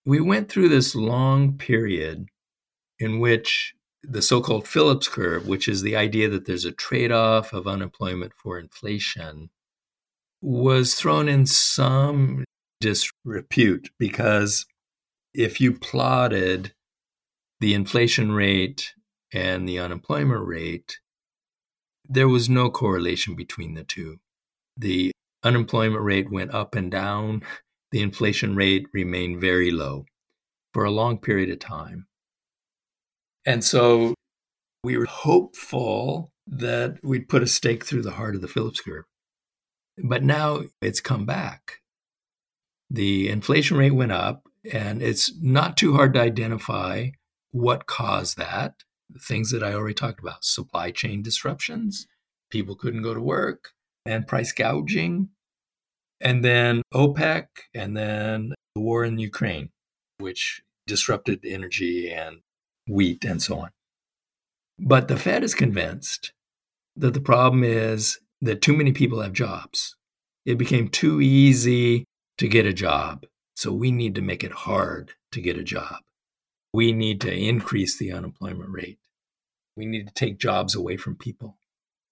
[0.07, 2.29] We went through this long period
[2.99, 7.11] in which the so called Phillips curve, which is the idea that there's a trade
[7.11, 9.51] off of unemployment for inflation,
[10.43, 12.45] was thrown in some
[12.81, 14.67] disrepute because
[15.33, 16.75] if you plotted
[17.65, 18.93] the inflation rate
[19.33, 20.99] and the unemployment rate,
[22.07, 24.19] there was no correlation between the two.
[24.77, 25.12] The
[25.43, 27.43] unemployment rate went up and down,
[27.91, 30.05] the inflation rate remained very low
[30.75, 32.07] for a long period of time.
[33.47, 34.12] And so
[34.83, 39.05] we were hopeful that we'd put a stake through the heart of the Phillips curve.
[39.97, 41.81] But now it's come back.
[42.91, 47.09] The inflation rate went up, and it's not too hard to identify
[47.55, 48.82] what caused that.
[49.20, 52.09] Things that I already talked about supply chain disruptions,
[52.50, 53.70] people couldn't go to work,
[54.05, 55.28] and price gouging.
[56.20, 59.68] And then OPEC, and then the war in Ukraine,
[60.18, 62.38] which disrupted energy and
[62.88, 63.70] wheat and so on.
[64.78, 66.32] But the Fed is convinced
[66.96, 69.94] that the problem is that too many people have jobs.
[70.44, 72.05] It became too easy
[72.38, 73.26] to get a job.
[73.55, 75.98] So we need to make it hard to get a job.
[76.75, 78.99] We need to increase the unemployment rate.
[79.77, 81.57] We need to take jobs away from people.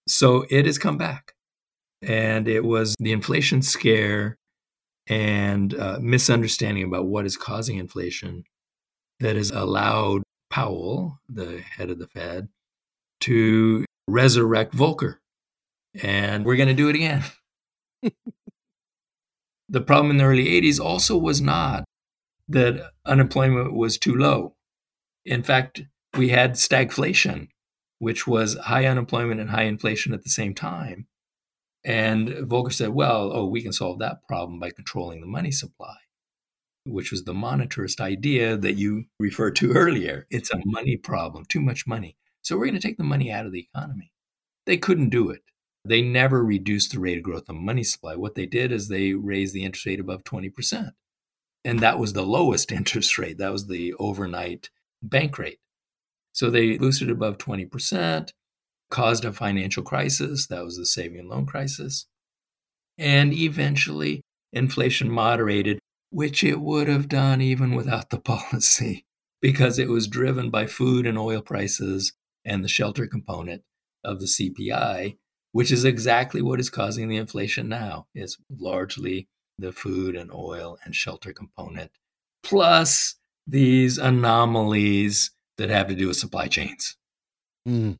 [0.06, 1.34] So it has come back.
[2.00, 4.38] And it was the inflation scare
[5.08, 8.44] and uh, misunderstanding about what is causing inflation
[9.18, 12.46] that has allowed Powell, the head of the Fed,
[13.22, 15.16] to resurrect Volcker.
[16.00, 17.24] And we're going to do it again.
[19.68, 21.82] the problem in the early 80s also was not
[22.48, 24.56] that unemployment was too low.
[25.24, 25.82] In fact,
[26.16, 27.48] we had stagflation,
[27.98, 31.06] which was high unemployment and high inflation at the same time.
[31.84, 35.96] And Volcker said, well, oh, we can solve that problem by controlling the money supply,
[36.84, 40.26] which was the monetarist idea that you referred to earlier.
[40.30, 42.16] It's a money problem, too much money.
[42.42, 44.12] So we're going to take the money out of the economy.
[44.66, 45.42] They couldn't do it.
[45.84, 48.14] They never reduced the rate of growth of money supply.
[48.14, 50.92] What they did is they raised the interest rate above 20%.
[51.64, 53.38] And that was the lowest interest rate.
[53.38, 54.70] That was the overnight
[55.02, 55.58] bank rate.
[56.32, 58.30] So they boosted above 20%,
[58.90, 60.46] caused a financial crisis.
[60.46, 62.06] That was the saving and loan crisis.
[62.98, 65.78] And eventually, inflation moderated,
[66.10, 69.04] which it would have done even without the policy,
[69.40, 72.12] because it was driven by food and oil prices
[72.44, 73.62] and the shelter component
[74.04, 75.16] of the CPI,
[75.52, 78.06] which is exactly what is causing the inflation now.
[78.14, 79.28] It's largely
[79.62, 81.90] the food and oil and shelter component,
[82.42, 86.96] plus these anomalies that have to do with supply chains.
[87.66, 87.96] Mm.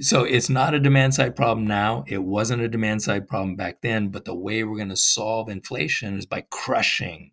[0.00, 2.04] So it's not a demand side problem now.
[2.06, 4.08] It wasn't a demand side problem back then.
[4.08, 7.32] But the way we're going to solve inflation is by crushing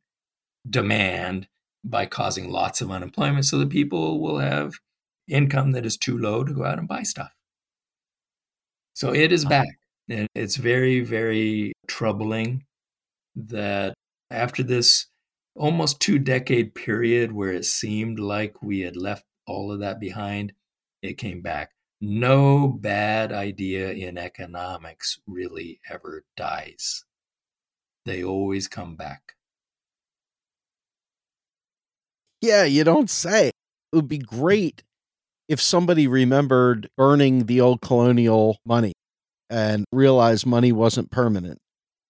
[0.69, 1.47] demand
[1.83, 4.75] by causing lots of unemployment so that people will have
[5.27, 7.31] income that is too low to go out and buy stuff.
[8.93, 9.67] So it is back.
[10.09, 12.65] And it's very, very troubling
[13.47, 13.93] that
[14.29, 15.07] after this
[15.55, 20.53] almost two decade period where it seemed like we had left all of that behind,
[21.01, 21.71] it came back.
[22.01, 27.03] No bad idea in economics really ever dies,
[28.05, 29.33] they always come back.
[32.41, 33.47] Yeah, you don't say.
[33.47, 34.83] It would be great
[35.49, 38.93] if somebody remembered earning the old colonial money
[39.49, 41.59] and realized money wasn't permanent.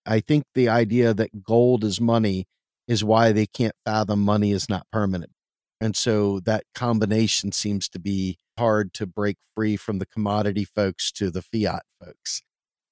[0.09, 2.47] I think the idea that gold is money
[2.87, 5.31] is why they can't fathom money is not permanent.
[5.79, 11.11] And so that combination seems to be hard to break free from the commodity folks
[11.11, 12.41] to the fiat folks,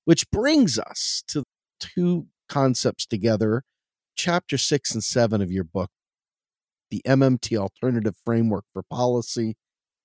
[0.05, 1.43] which brings us to
[1.79, 3.63] two concepts together.
[4.15, 5.89] Chapter six and seven of your book,
[6.91, 9.55] the MMT alternative framework for policy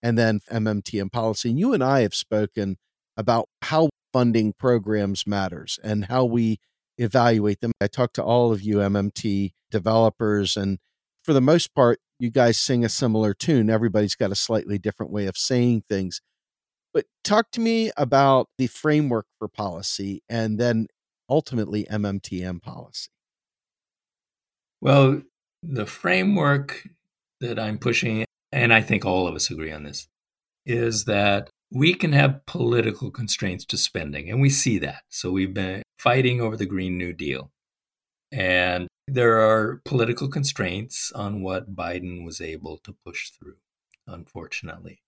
[0.03, 1.51] and then MMTM policy.
[1.51, 2.79] And you and I have spoken
[3.19, 6.59] about how funding programs matters and how we
[7.03, 7.73] evaluate them.
[7.81, 10.79] I talked to all of you MMT developers, and
[11.23, 13.71] for the most part, you guys sing a similar tune.
[13.71, 16.21] Everybody's got a slightly different way of saying things.
[16.95, 20.89] But talk to me about the framework for policy and then
[21.29, 23.09] ultimately MMTM policy.
[24.81, 25.23] Well,
[25.63, 26.89] the framework
[27.41, 30.07] that I'm pushing and I think all of us agree on this,
[30.67, 35.03] is that we can have political constraints to spending, and we see that.
[35.09, 37.53] So we've been fighting over the Green New Deal.
[38.33, 43.59] And there are political constraints on what Biden was able to push through,
[44.07, 45.03] unfortunately.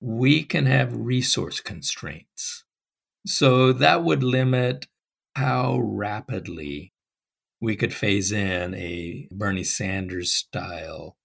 [0.00, 2.64] We can have resource constraints.
[3.26, 4.86] So that would limit
[5.34, 6.92] how rapidly
[7.60, 11.16] we could phase in a Bernie Sanders style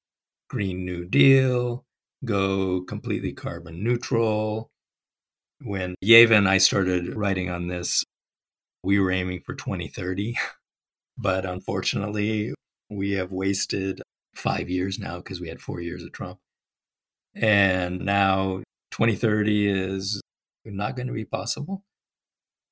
[0.50, 1.86] Green New Deal,
[2.24, 4.72] go completely carbon neutral.
[5.62, 8.04] When Yeva and I started writing on this,
[8.84, 10.36] we were aiming for 2030.
[11.16, 12.56] But unfortunately,
[12.90, 14.02] we have wasted
[14.36, 16.40] five years now because we had four years of Trump.
[17.36, 20.22] And now 2030 is
[20.66, 21.84] not going to be possible.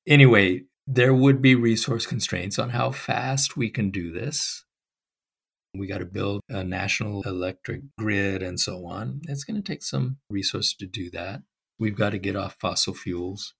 [0.06, 4.64] Anyway, there would be resource constraints on how fast we can do this.
[5.74, 9.22] We got to build a national electric grid and so on.
[9.28, 11.42] It's going to take some resources to do that.
[11.78, 13.54] We've got to get off fossil fuels.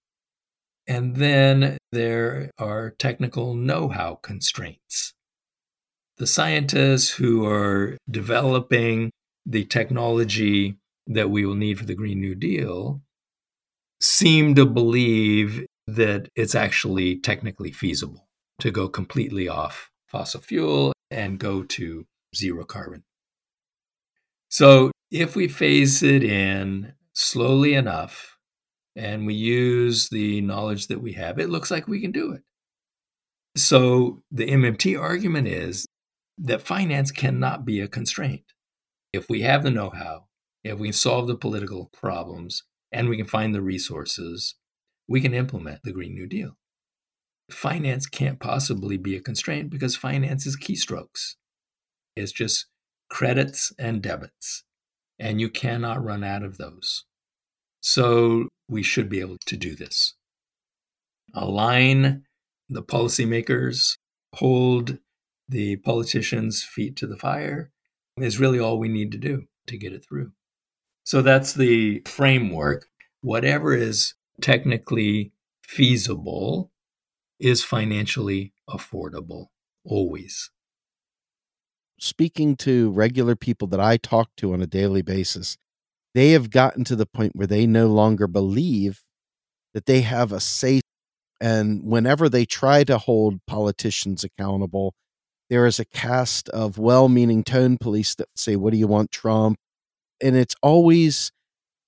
[0.86, 5.12] And then there are technical know how constraints.
[6.18, 9.10] The scientists who are developing
[9.46, 10.76] the technology
[11.06, 13.00] that we will need for the Green New Deal
[14.00, 18.28] seem to believe that it's actually technically feasible
[18.60, 23.02] to go completely off fossil fuel and go to zero carbon.
[24.48, 28.31] So if we phase it in slowly enough
[28.96, 32.42] and we use the knowledge that we have, it looks like we can do it.
[33.56, 35.86] So the MMT argument is
[36.38, 38.44] that finance cannot be a constraint.
[39.12, 40.24] If we have the know how,
[40.64, 42.62] if we can solve the political problems,
[42.92, 44.54] and we can find the resources,
[45.08, 46.56] we can implement the Green New Deal.
[47.50, 51.34] Finance can't possibly be a constraint because finance is keystrokes.
[52.14, 52.66] It's just
[53.10, 54.64] credits and debits,
[55.18, 57.04] and you cannot run out of those.
[57.80, 60.14] So we should be able to do this.
[61.34, 62.24] Align
[62.68, 63.98] the policymakers,
[64.34, 64.98] hold
[65.48, 67.70] the politicians' feet to the fire
[68.16, 70.32] is really all we need to do to get it through.
[71.04, 72.86] So that's the framework.
[73.20, 76.70] Whatever is technically feasible
[77.38, 79.46] is financially affordable,
[79.84, 80.50] always.
[81.98, 85.58] Speaking to regular people that I talk to on a daily basis,
[86.14, 89.02] they have gotten to the point where they no longer believe
[89.74, 90.80] that they have a say.
[91.40, 94.94] And whenever they try to hold politicians accountable,
[95.50, 99.10] there is a cast of well meaning tone police that say, What do you want,
[99.10, 99.56] Trump?
[100.20, 101.32] And it's always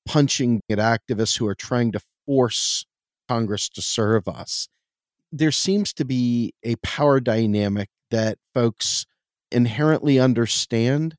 [0.06, 2.84] punching at activists who are trying to force
[3.28, 4.68] Congress to serve us.
[5.32, 9.06] There seems to be a power dynamic that folks
[9.50, 11.14] inherently understand.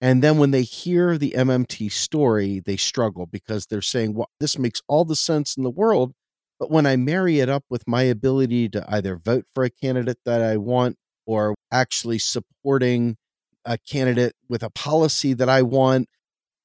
[0.00, 4.58] And then when they hear the MMT story, they struggle because they're saying, well, this
[4.58, 6.12] makes all the sense in the world.
[6.60, 10.18] But when I marry it up with my ability to either vote for a candidate
[10.24, 10.96] that I want
[11.26, 13.16] or actually supporting
[13.64, 16.08] a candidate with a policy that I want.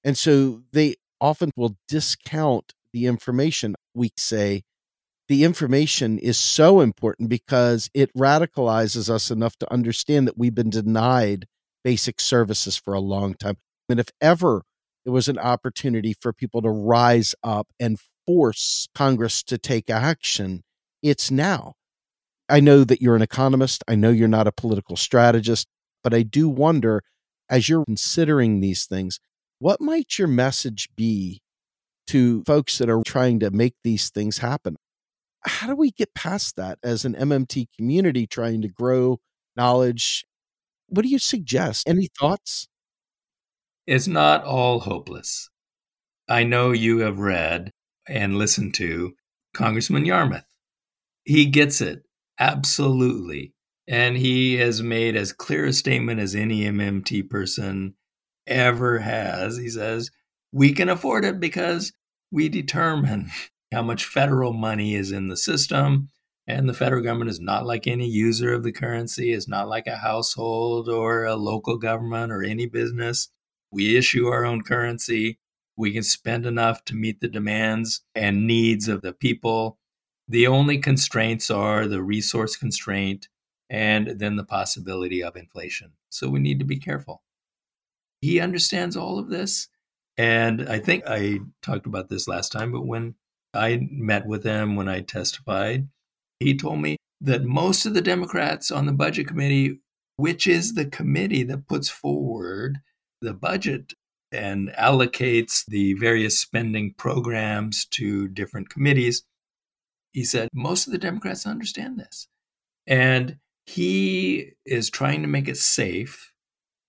[0.03, 3.75] And so they often will discount the information.
[3.93, 4.63] We say
[5.27, 10.69] the information is so important because it radicalizes us enough to understand that we've been
[10.69, 11.45] denied
[11.83, 13.57] basic services for a long time.
[13.89, 14.63] And if ever
[15.03, 20.63] there was an opportunity for people to rise up and force Congress to take action,
[21.01, 21.73] it's now.
[22.49, 23.83] I know that you're an economist.
[23.87, 25.67] I know you're not a political strategist,
[26.03, 27.01] but I do wonder
[27.49, 29.19] as you're considering these things,
[29.59, 31.41] what might your message be
[32.07, 34.77] to folks that are trying to make these things happen?
[35.41, 39.19] How do we get past that as an MMT community trying to grow
[39.55, 40.25] knowledge?
[40.87, 41.87] What do you suggest?
[41.87, 42.67] Any thoughts?
[43.85, 45.49] It's not all hopeless.
[46.29, 47.71] I know you have read
[48.07, 49.13] and listened to
[49.53, 50.45] Congressman Yarmuth.
[51.25, 52.03] He gets it.
[52.39, 53.53] Absolutely.
[53.87, 57.95] And he has made as clear a statement as any MMT person
[58.47, 59.57] ever has.
[59.57, 60.09] He says,
[60.51, 61.91] we can afford it because
[62.31, 63.29] we determine
[63.73, 66.09] how much federal money is in the system.
[66.45, 69.87] And the federal government is not like any user of the currency, is not like
[69.87, 73.29] a household or a local government or any business.
[73.71, 75.39] We issue our own currency.
[75.77, 79.79] We can spend enough to meet the demands and needs of the people.
[80.27, 83.29] The only constraints are the resource constraint
[83.69, 85.93] and then the possibility of inflation.
[86.09, 87.23] So we need to be careful.
[88.21, 89.69] He understands all of this.
[90.17, 93.15] And I think I talked about this last time, but when
[93.53, 95.87] I met with him, when I testified,
[96.43, 99.79] he told me that most of the Democrats on the budget committee,
[100.17, 102.79] which is the committee that puts forward
[103.21, 103.93] the budget
[104.31, 109.23] and allocates the various spending programs to different committees,
[110.11, 112.27] he said most of the Democrats understand this.
[112.85, 116.33] And he is trying to make it safe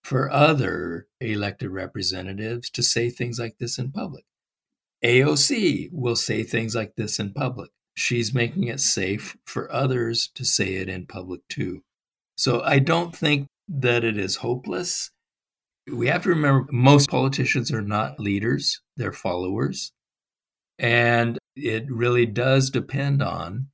[0.03, 4.25] for other elected representatives to say things like this in public.
[5.05, 7.71] AOC will say things like this in public.
[7.95, 11.83] She's making it safe for others to say it in public too.
[12.37, 15.11] So I don't think that it is hopeless.
[15.91, 19.93] We have to remember most politicians are not leaders, they're followers.
[20.79, 23.69] And it really does depend on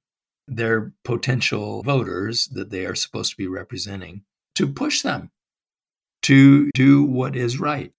[0.46, 4.22] their potential voters that they are supposed to be representing
[4.56, 5.30] to push them
[6.22, 7.92] to do what is right.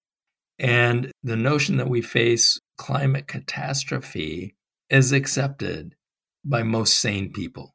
[0.60, 4.56] And the notion that we face climate catastrophe
[4.90, 5.96] is accepted
[6.44, 7.74] by most sane people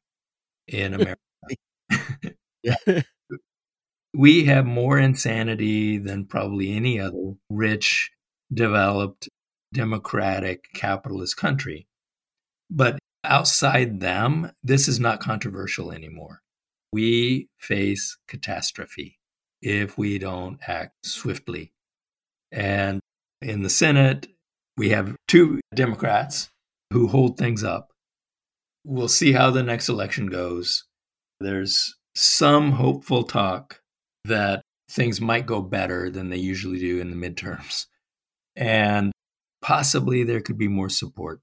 [0.68, 1.20] in America.
[4.14, 8.10] we have more insanity than probably any other rich,
[8.52, 9.28] developed,
[9.72, 11.86] democratic, capitalist country.
[12.70, 16.40] But outside them, this is not controversial anymore.
[16.93, 19.18] We face catastrophe
[19.60, 21.72] if we don't act swiftly.
[22.51, 23.01] And
[23.43, 24.28] in the Senate,
[24.76, 26.48] we have two Democrats
[26.93, 27.90] who hold things up.
[28.88, 30.84] We'll see how the next election goes.
[31.40, 33.80] there's some hopeful talk
[34.24, 37.86] that things might go better than they usually do in the midterms.
[38.54, 39.12] And
[39.60, 41.40] possibly there could be more support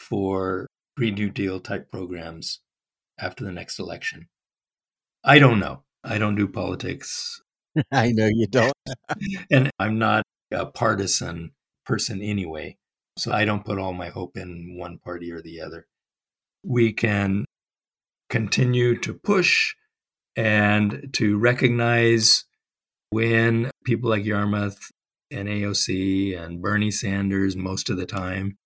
[0.00, 0.66] for
[0.96, 2.60] Green New Deal type programs
[3.20, 4.28] after the next election.
[5.22, 5.82] I don't know.
[6.02, 7.42] I don't do politics.
[7.92, 8.72] I know you don't.
[9.50, 11.52] and I'm not a partisan
[11.84, 12.78] person anyway.
[13.18, 15.86] So I don't put all my hope in one party or the other.
[16.64, 17.44] We can
[18.30, 19.74] continue to push
[20.36, 22.44] and to recognize
[23.10, 24.90] when people like Yarmuth
[25.30, 28.58] and AOC and Bernie Sanders, most of the time,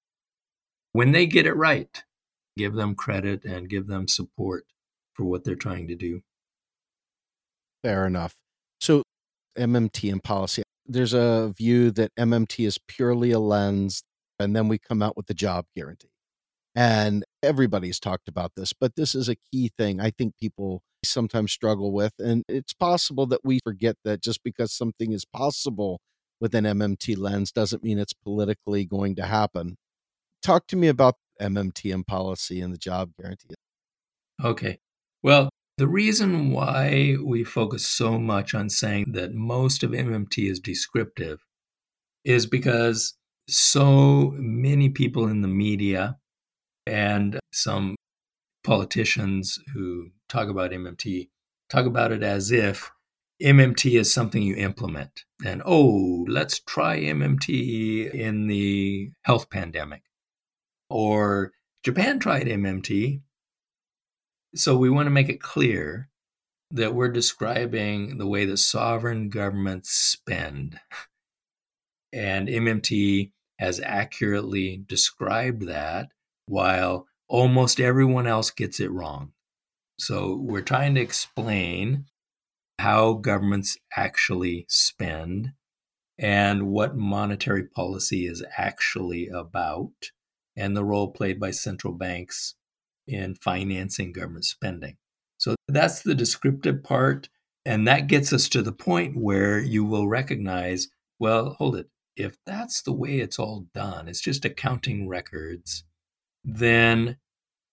[0.93, 2.03] when they get it right,
[2.57, 4.65] give them credit and give them support
[5.15, 6.23] for what they're trying to do.
[7.83, 8.37] Fair enough.
[8.81, 9.03] So,
[9.57, 14.03] MMT and policy, there's a view that MMT is purely a lens,
[14.39, 16.09] and then we come out with the job guarantee.
[16.75, 21.53] And everybody's talked about this, but this is a key thing I think people sometimes
[21.53, 22.13] struggle with.
[22.19, 26.01] And it's possible that we forget that just because something is possible
[26.41, 29.77] with an MMT lens doesn't mean it's politically going to happen.
[30.43, 33.55] Talk to me about MMT and policy and the job guarantee.
[34.43, 34.79] Okay.
[35.23, 40.61] Well, the reason why we focus so much on saying that most of MMT is
[40.61, 41.41] descriptive
[42.25, 43.15] is because
[43.49, 46.18] so many people in the media
[46.89, 47.97] and some
[48.65, 51.29] politicians who talk about MMT
[51.69, 52.91] talk about it as if
[53.43, 55.25] MMT is something you implement.
[55.45, 60.03] And oh, let's try MMT in the health pandemic.
[60.91, 61.53] Or
[61.85, 63.21] Japan tried MMT.
[64.55, 66.09] So we want to make it clear
[66.71, 70.81] that we're describing the way that sovereign governments spend.
[72.13, 76.09] And MMT has accurately described that
[76.49, 79.33] while almost everyone else gets it wrong.
[79.99, 82.07] So we're trying to explain
[82.79, 85.53] how governments actually spend
[86.19, 89.93] and what monetary policy is actually about
[90.57, 92.55] and the role played by central banks
[93.07, 94.97] in financing government spending.
[95.39, 97.29] So that's the descriptive part.
[97.65, 100.89] And that gets us to the point where you will recognize
[101.19, 101.89] well, hold it.
[102.17, 105.85] If that's the way it's all done, it's just accounting records,
[106.45, 107.19] then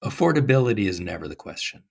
[0.04, 1.84] affordability is never the question.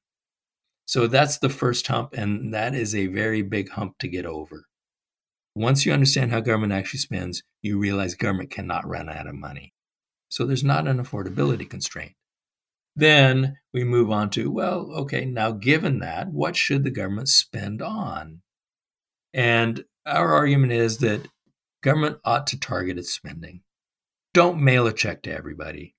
[0.87, 4.67] So that's the first hump, and that is a very big hump to get over.
[5.55, 9.73] Once you understand how government actually spends, you realize government cannot run out of money.
[10.29, 12.13] So there's not an affordability constraint.
[12.97, 17.81] Then we move on to, well, okay, now given that, what should the government spend
[17.81, 18.43] on?
[19.33, 21.29] And our argument is that
[21.83, 23.63] government ought to target its spending.
[24.33, 25.95] Don't mail a check to everybody.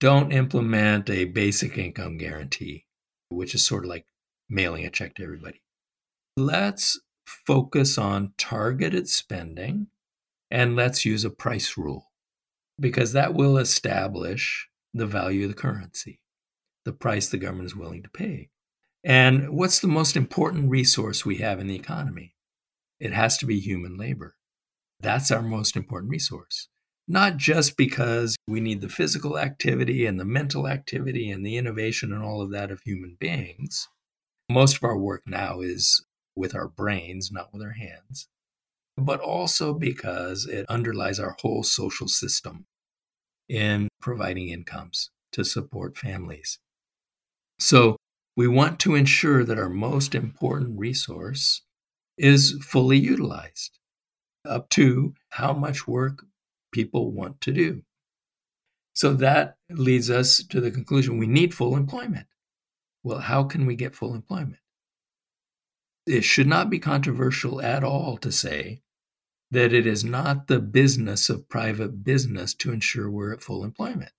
[0.00, 2.86] Don't implement a basic income guarantee
[3.30, 4.06] which is sort of like
[4.48, 5.62] mailing a check to everybody.
[6.36, 9.86] Let's focus on targeted spending
[10.50, 12.10] and let's use a price rule
[12.78, 16.20] because that will establish the value of the currency,
[16.84, 18.50] the price the government is willing to pay.
[19.04, 22.34] And what's the most important resource we have in the economy?
[22.98, 24.34] It has to be human labor.
[24.98, 26.68] That's our most important resource
[27.10, 32.12] not just because we need the physical activity and the mental activity and the innovation
[32.12, 33.88] and all of that of human beings.
[34.48, 36.06] Most of our work now is
[36.36, 38.28] with our brains, not with our hands,
[38.96, 42.66] but also because it underlies our whole social system
[43.48, 46.60] in providing incomes to support families.
[47.58, 47.96] So
[48.36, 51.62] we want to ensure that our most important resource
[52.16, 53.80] is fully utilized
[54.44, 56.24] up to how much work
[56.72, 57.82] people want to do.
[58.92, 62.26] So that leads us to the conclusion we need full employment.
[63.02, 64.58] Well, how can we get full employment?
[66.06, 68.82] It should not be controversial at all to say
[69.50, 74.12] that it is not the business of private business to ensure we're at full employment.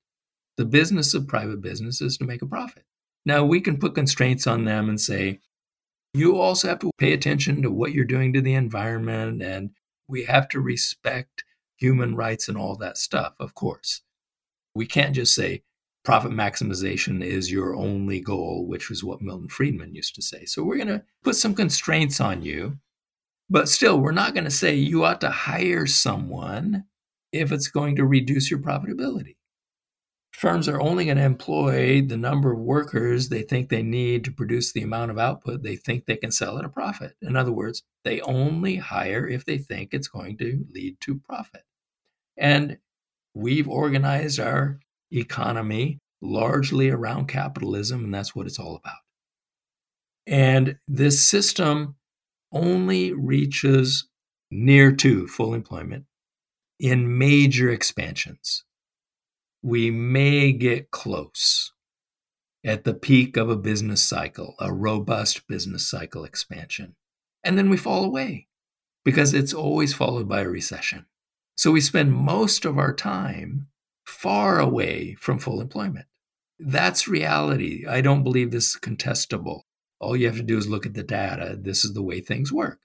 [0.57, 2.85] The business of private business is to make a profit.
[3.25, 5.39] Now, we can put constraints on them and say,
[6.13, 9.71] you also have to pay attention to what you're doing to the environment, and
[10.07, 11.43] we have to respect
[11.81, 14.01] human rights and all that stuff, of course.
[14.75, 15.63] We can't just say
[16.03, 20.45] profit maximization is your only goal, which was what Milton Friedman used to say.
[20.45, 22.77] So we're going to put some constraints on you,
[23.49, 26.85] but still, we're not going to say you ought to hire someone
[27.31, 29.35] if it's going to reduce your profitability.
[30.31, 34.31] Firms are only going to employ the number of workers they think they need to
[34.31, 37.15] produce the amount of output they think they can sell at a profit.
[37.21, 41.63] In other words, they only hire if they think it's going to lead to profit.
[42.37, 42.77] And
[43.33, 44.79] we've organized our
[45.11, 48.99] economy largely around capitalism, and that's what it's all about.
[50.27, 51.95] And this system
[52.51, 54.07] only reaches
[54.51, 56.05] near to full employment
[56.79, 58.63] in major expansions.
[59.63, 61.73] We may get close
[62.63, 66.95] at the peak of a business cycle, a robust business cycle expansion.
[67.43, 68.47] And then we fall away
[69.03, 71.05] because it's always followed by a recession.
[71.61, 73.67] So we spend most of our time
[74.03, 76.07] far away from full employment.
[76.57, 77.85] That's reality.
[77.87, 79.61] I don't believe this is contestable.
[79.99, 81.55] All you have to do is look at the data.
[81.61, 82.79] This is the way things work.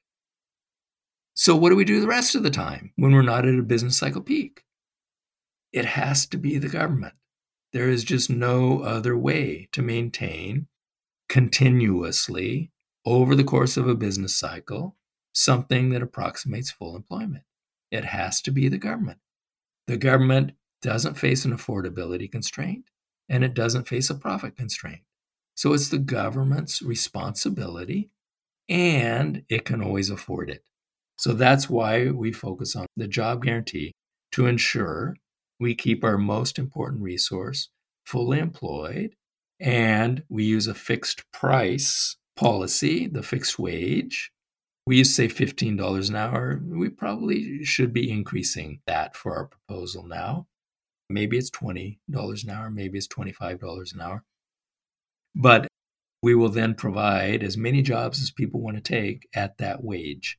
[1.33, 3.63] So, what do we do the rest of the time when we're not at a
[3.63, 4.63] business cycle peak?
[5.73, 7.15] It has to be the government.
[7.73, 10.67] There is just no other way to maintain
[11.31, 12.73] continuously
[13.07, 14.97] over the course of a business cycle
[15.33, 17.45] something that approximates full employment.
[17.91, 19.19] It has to be the government.
[19.87, 20.53] The government
[20.83, 22.91] doesn't face an affordability constraint
[23.29, 25.03] and it doesn't face a profit constraint.
[25.55, 28.11] So it's the government's responsibility
[28.69, 30.63] and it can always afford it.
[31.19, 33.93] So that's why we focus on the job guarantee
[34.33, 35.17] to ensure
[35.59, 37.71] we keep our most important resource
[38.05, 39.15] fully employed,
[39.59, 44.31] and we use a fixed price policy, the fixed wage.
[44.87, 46.61] We say $15 an hour.
[46.65, 50.47] We probably should be increasing that for our proposal now.
[51.11, 54.25] Maybe it's $20 an hour, maybe it's $25 an hour.
[55.35, 55.67] But
[56.23, 60.39] we will then provide as many jobs as people want to take at that wage.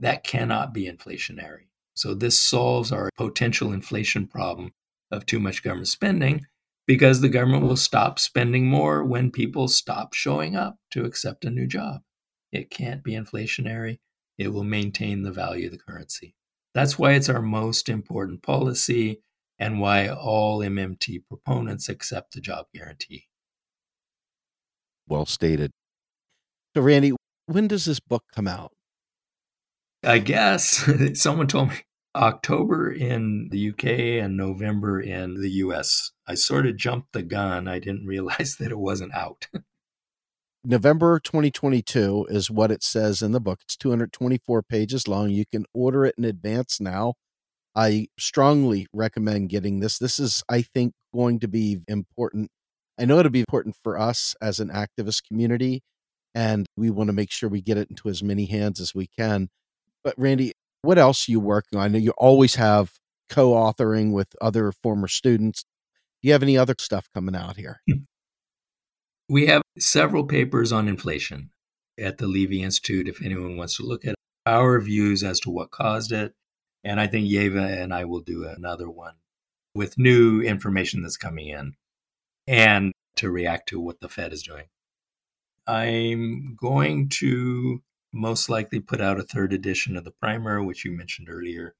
[0.00, 1.68] That cannot be inflationary.
[1.94, 4.72] So this solves our potential inflation problem
[5.10, 6.46] of too much government spending
[6.86, 11.50] because the government will stop spending more when people stop showing up to accept a
[11.50, 12.00] new job.
[12.52, 13.98] It can't be inflationary.
[14.38, 16.34] It will maintain the value of the currency.
[16.74, 19.22] That's why it's our most important policy
[19.58, 23.28] and why all MMT proponents accept the job guarantee.
[25.06, 25.70] Well stated.
[26.74, 27.12] So, Randy,
[27.46, 28.72] when does this book come out?
[30.02, 30.88] I guess
[31.20, 31.76] someone told me
[32.14, 33.84] October in the UK
[34.24, 36.12] and November in the US.
[36.26, 37.68] I sort of jumped the gun.
[37.68, 39.48] I didn't realize that it wasn't out.
[40.64, 43.60] November 2022 is what it says in the book.
[43.64, 45.30] It's 224 pages long.
[45.30, 47.14] You can order it in advance now.
[47.74, 49.98] I strongly recommend getting this.
[49.98, 52.50] This is, I think, going to be important.
[52.98, 55.82] I know it'll be important for us as an activist community,
[56.34, 59.08] and we want to make sure we get it into as many hands as we
[59.08, 59.48] can.
[60.04, 60.52] But Randy,
[60.82, 61.84] what else are you working on?
[61.86, 62.92] I know you always have
[63.28, 65.64] co-authoring with other former students.
[66.20, 67.80] Do you have any other stuff coming out here?
[67.90, 68.02] Hmm.
[69.32, 71.52] We have several papers on inflation
[71.98, 74.14] at the Levy Institute if anyone wants to look at
[74.44, 76.34] our views as to what caused it.
[76.84, 79.14] And I think Yeva and I will do another one
[79.74, 81.76] with new information that's coming in
[82.46, 84.66] and to react to what the Fed is doing.
[85.66, 87.82] I'm going to
[88.12, 91.74] most likely put out a third edition of the primer, which you mentioned earlier.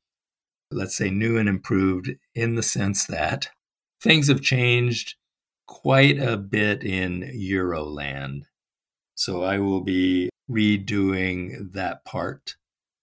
[0.71, 3.51] Let's say new and improved in the sense that
[4.01, 5.17] things have changed
[5.73, 8.43] quite a bit in Euroland.
[9.15, 12.57] So I will be redoing that part,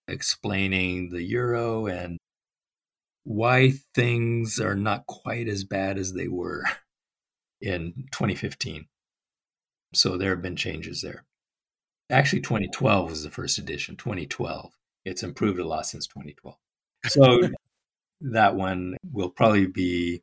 [0.08, 2.20] explaining the euro and
[3.24, 6.64] why things are not quite as bad as they were
[7.62, 8.86] in 2015.
[9.96, 11.26] So there have been changes there.
[12.12, 13.96] Actually, 2012 was the first edition.
[13.96, 14.72] 2012.
[15.06, 16.56] It's improved a lot since 2012.
[17.08, 17.50] So
[18.22, 20.22] that one will probably be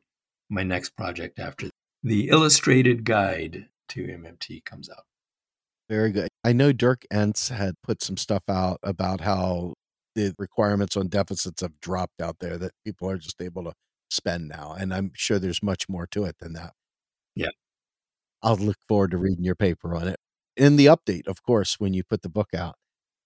[0.49, 1.69] my next project after
[2.07, 5.03] the illustrated guide to MMT comes out.
[5.89, 6.29] Very good.
[6.43, 9.73] I know Dirk Ehnts had put some stuff out about how
[10.15, 13.73] the requirements on deficits have dropped out there that people are just able to
[14.09, 14.75] spend now.
[14.77, 16.73] And I'm sure there's much more to it than that.
[17.35, 17.49] Yeah.
[18.41, 20.17] I'll look forward to reading your paper on it
[20.55, 22.75] in the update, of course, when you put the book out.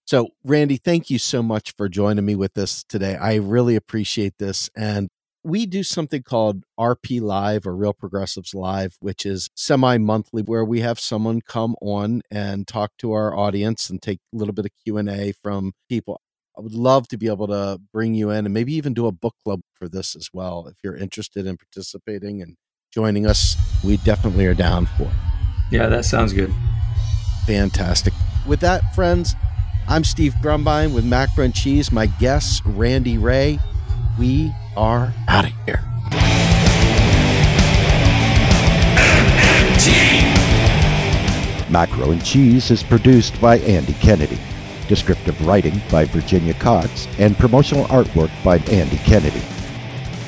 [0.06, 3.16] So, Randy, thank you so much for joining me with this today.
[3.16, 4.68] I really appreciate this.
[4.76, 5.08] And
[5.44, 10.64] we do something called RP Live or Real Progressives Live, which is semi monthly, where
[10.64, 14.66] we have someone come on and talk to our audience and take a little bit
[14.66, 16.20] of Q and A from people.
[16.56, 19.12] I would love to be able to bring you in and maybe even do a
[19.12, 20.66] book club for this as well.
[20.68, 22.56] If you're interested in participating and
[22.92, 25.10] joining us, we definitely are down for it.
[25.70, 26.52] Yeah, that sounds good.
[27.46, 28.12] Fantastic.
[28.46, 29.34] With that, friends,
[29.88, 31.90] I'm Steve Grumbine with Macro and Cheese.
[31.90, 33.58] My guest, Randy Wray.
[34.18, 35.80] We are out of here.
[41.70, 44.38] Macro and Cheese is produced by Andy Kennedy.
[44.88, 49.42] Descriptive writing by Virginia Cox and promotional artwork by Andy Kennedy.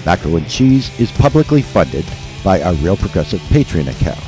[0.06, 2.06] Macro and Cheese is publicly funded
[2.42, 4.24] by our Real Progressive Patreon account.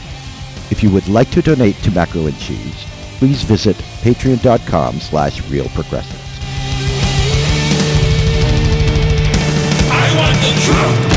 [0.71, 2.85] If you would like to donate to Macro and Cheese,
[3.19, 6.26] please visit patreon.com slash realprogressive.
[10.55, 11.16] Trump.